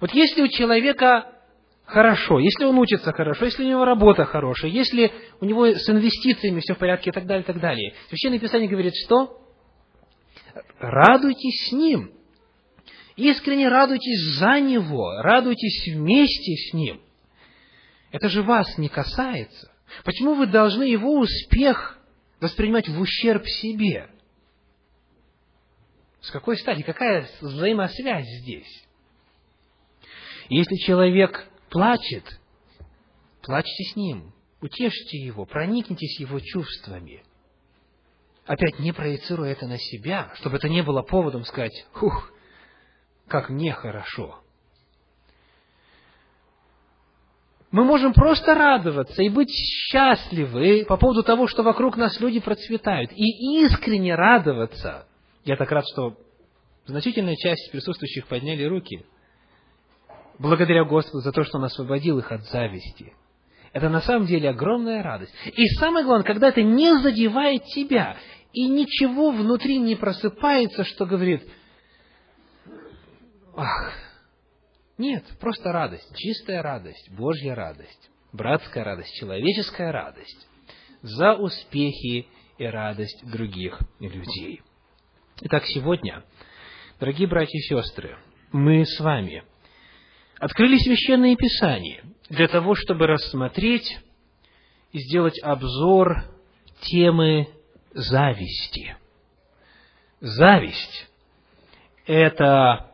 Вот 0.00 0.12
если 0.12 0.42
у 0.42 0.48
человека 0.48 1.32
хорошо, 1.84 2.38
если 2.38 2.64
он 2.64 2.78
учится 2.78 3.12
хорошо, 3.12 3.44
если 3.46 3.64
у 3.64 3.68
него 3.68 3.84
работа 3.84 4.24
хорошая, 4.24 4.70
если 4.70 5.12
у 5.40 5.44
него 5.44 5.66
с 5.66 5.88
инвестициями 5.88 6.60
все 6.60 6.74
в 6.74 6.78
порядке 6.78 7.10
и 7.10 7.12
так 7.12 7.26
далее, 7.26 7.42
и 7.42 7.46
так 7.46 7.60
далее, 7.60 7.94
Священное 8.08 8.38
Писание 8.38 8.68
говорит, 8.68 8.94
что 9.06 9.40
радуйтесь 10.78 11.68
с 11.68 11.72
ним, 11.72 12.12
Искренне 13.16 13.68
радуйтесь 13.68 14.38
за 14.38 14.60
Него, 14.60 15.20
радуйтесь 15.20 15.94
вместе 15.94 16.54
с 16.56 16.72
Ним. 16.72 17.00
Это 18.10 18.28
же 18.28 18.42
вас 18.42 18.78
не 18.78 18.88
касается. 18.88 19.70
Почему 20.04 20.34
вы 20.34 20.46
должны 20.46 20.84
Его 20.84 21.18
успех 21.18 21.98
воспринимать 22.40 22.88
в 22.88 23.00
ущерб 23.00 23.44
себе? 23.46 24.08
С 26.20 26.30
какой 26.30 26.56
стати? 26.56 26.82
Какая 26.82 27.28
взаимосвязь 27.40 28.28
здесь? 28.42 28.84
Если 30.48 30.76
человек 30.76 31.48
плачет, 31.70 32.24
плачьте 33.42 33.84
с 33.84 33.96
ним, 33.96 34.32
утешьте 34.60 35.18
его, 35.18 35.44
проникнитесь 35.46 36.20
его 36.20 36.38
чувствами. 36.40 37.24
Опять 38.44 38.78
не 38.78 38.92
проецируя 38.92 39.52
это 39.52 39.66
на 39.66 39.78
себя, 39.78 40.32
чтобы 40.36 40.56
это 40.56 40.68
не 40.68 40.82
было 40.82 41.02
поводом 41.02 41.44
сказать, 41.44 41.86
«Ух, 42.00 42.32
как 43.32 43.48
нехорошо. 43.48 44.40
Мы 47.70 47.82
можем 47.84 48.12
просто 48.12 48.54
радоваться 48.54 49.22
и 49.22 49.30
быть 49.30 49.48
счастливы 49.48 50.84
по 50.86 50.98
поводу 50.98 51.22
того, 51.22 51.46
что 51.46 51.62
вокруг 51.62 51.96
нас 51.96 52.20
люди 52.20 52.40
процветают, 52.40 53.10
и 53.12 53.64
искренне 53.64 54.14
радоваться. 54.14 55.06
Я 55.46 55.56
так 55.56 55.72
рад, 55.72 55.86
что 55.90 56.18
значительная 56.84 57.36
часть 57.36 57.72
присутствующих 57.72 58.26
подняли 58.26 58.64
руки, 58.64 59.06
благодаря 60.38 60.84
Господу 60.84 61.20
за 61.20 61.32
то, 61.32 61.42
что 61.42 61.56
Он 61.56 61.64
освободил 61.64 62.18
их 62.18 62.30
от 62.30 62.44
зависти. 62.44 63.14
Это 63.72 63.88
на 63.88 64.02
самом 64.02 64.26
деле 64.26 64.50
огромная 64.50 65.02
радость. 65.02 65.32
И 65.46 65.66
самое 65.78 66.04
главное, 66.04 66.26
когда 66.26 66.48
это 66.50 66.62
не 66.62 66.98
задевает 66.98 67.64
тебя, 67.64 68.18
и 68.52 68.68
ничего 68.68 69.30
внутри 69.30 69.78
не 69.78 69.96
просыпается, 69.96 70.84
что 70.84 71.06
говорит, 71.06 71.48
ах, 73.56 73.92
нет, 74.98 75.24
просто 75.40 75.72
радость, 75.72 76.16
чистая 76.16 76.62
радость, 76.62 77.10
Божья 77.10 77.54
радость, 77.54 78.10
братская 78.32 78.84
радость, 78.84 79.14
человеческая 79.14 79.90
радость 79.92 80.48
за 81.02 81.34
успехи 81.34 82.26
и 82.58 82.64
радость 82.64 83.24
других 83.24 83.80
людей. 83.98 84.62
Итак, 85.42 85.64
сегодня, 85.66 86.24
дорогие 87.00 87.26
братья 87.26 87.58
и 87.58 87.62
сестры, 87.62 88.16
мы 88.52 88.84
с 88.84 89.00
вами 89.00 89.44
открыли 90.38 90.76
священные 90.78 91.36
писания 91.36 92.04
для 92.28 92.48
того, 92.48 92.74
чтобы 92.74 93.06
рассмотреть 93.06 93.98
и 94.92 94.98
сделать 94.98 95.40
обзор 95.42 96.24
темы 96.82 97.48
зависти. 97.92 98.96
Зависть– 100.20 101.08
это 102.06 102.91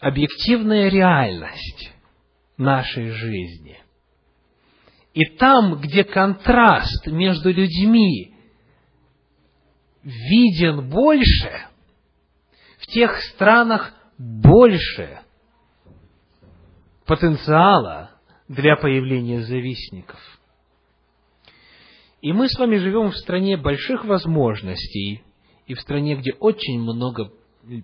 объективная 0.00 0.88
реальность 0.88 1.92
нашей 2.56 3.10
жизни. 3.10 3.78
И 5.14 5.24
там, 5.36 5.80
где 5.80 6.04
контраст 6.04 7.06
между 7.06 7.50
людьми 7.50 8.34
виден 10.02 10.88
больше, 10.90 11.66
в 12.78 12.86
тех 12.86 13.20
странах 13.22 13.94
больше 14.18 15.20
потенциала 17.06 18.10
для 18.48 18.76
появления 18.76 19.42
завистников. 19.42 20.20
И 22.20 22.32
мы 22.32 22.48
с 22.48 22.58
вами 22.58 22.76
живем 22.76 23.10
в 23.10 23.16
стране 23.16 23.56
больших 23.56 24.04
возможностей 24.04 25.22
и 25.66 25.74
в 25.74 25.80
стране, 25.80 26.16
где 26.16 26.32
очень 26.32 26.80
много 26.80 27.30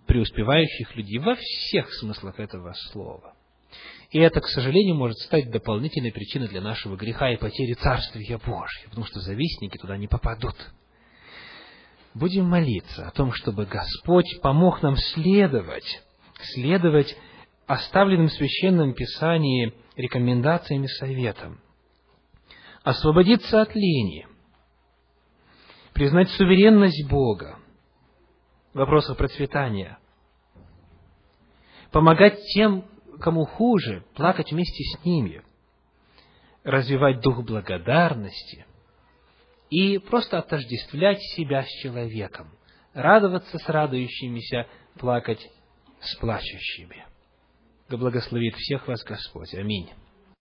преуспевающих 0.07 0.95
людей 0.97 1.19
во 1.19 1.35
всех 1.35 1.93
смыслах 1.95 2.39
этого 2.39 2.73
слова. 2.93 3.35
И 4.11 4.19
это, 4.19 4.41
к 4.41 4.47
сожалению, 4.49 4.95
может 4.95 5.19
стать 5.19 5.51
дополнительной 5.51 6.13
причиной 6.13 6.49
для 6.49 6.61
нашего 6.61 6.97
греха 6.97 7.31
и 7.31 7.39
потери 7.39 7.73
Царствия 7.75 8.39
Божьего, 8.39 8.91
потому 8.91 9.07
что 9.07 9.21
завистники 9.21 9.79
туда 9.79 9.97
не 9.97 10.07
попадут. 10.07 10.57
Будем 12.15 12.45
молиться 12.45 13.09
о 13.09 13.11
том, 13.11 13.33
чтобы 13.33 13.65
Господь 13.65 14.41
помог 14.43 14.83
нам 14.83 14.97
следовать, 14.97 16.03
следовать 16.55 17.17
оставленным 17.67 18.29
в 18.29 18.33
Священном 18.35 18.93
Писании 18.93 19.73
рекомендациями, 19.97 20.89
советам, 20.89 21.59
освободиться 22.83 23.63
от 23.63 23.75
лени, 23.75 24.27
признать 25.95 26.29
суверенность 26.31 27.09
Бога, 27.09 27.59
в 28.73 28.79
вопросах 28.79 29.17
процветания, 29.17 29.99
помогать 31.91 32.39
тем, 32.55 32.85
кому 33.21 33.45
хуже, 33.45 34.05
плакать 34.15 34.51
вместе 34.51 34.83
с 34.85 35.05
ними, 35.05 35.43
развивать 36.65 37.21
дух 37.21 37.45
благодарности 37.45 38.67
и 39.71 39.99
просто 39.99 40.39
отождествлять 40.39 41.21
себя 41.35 41.65
с 41.65 41.69
человеком, 41.83 42.51
радоваться 42.95 43.59
с 43.59 43.69
радующимися, 43.69 44.67
плакать 44.99 45.47
с 46.01 46.17
плачущими. 46.17 47.07
Да 47.89 47.97
благословит 47.97 48.55
всех 48.57 48.89
вас 48.89 49.03
Господь. 49.05 49.55
Аминь. 49.55 49.91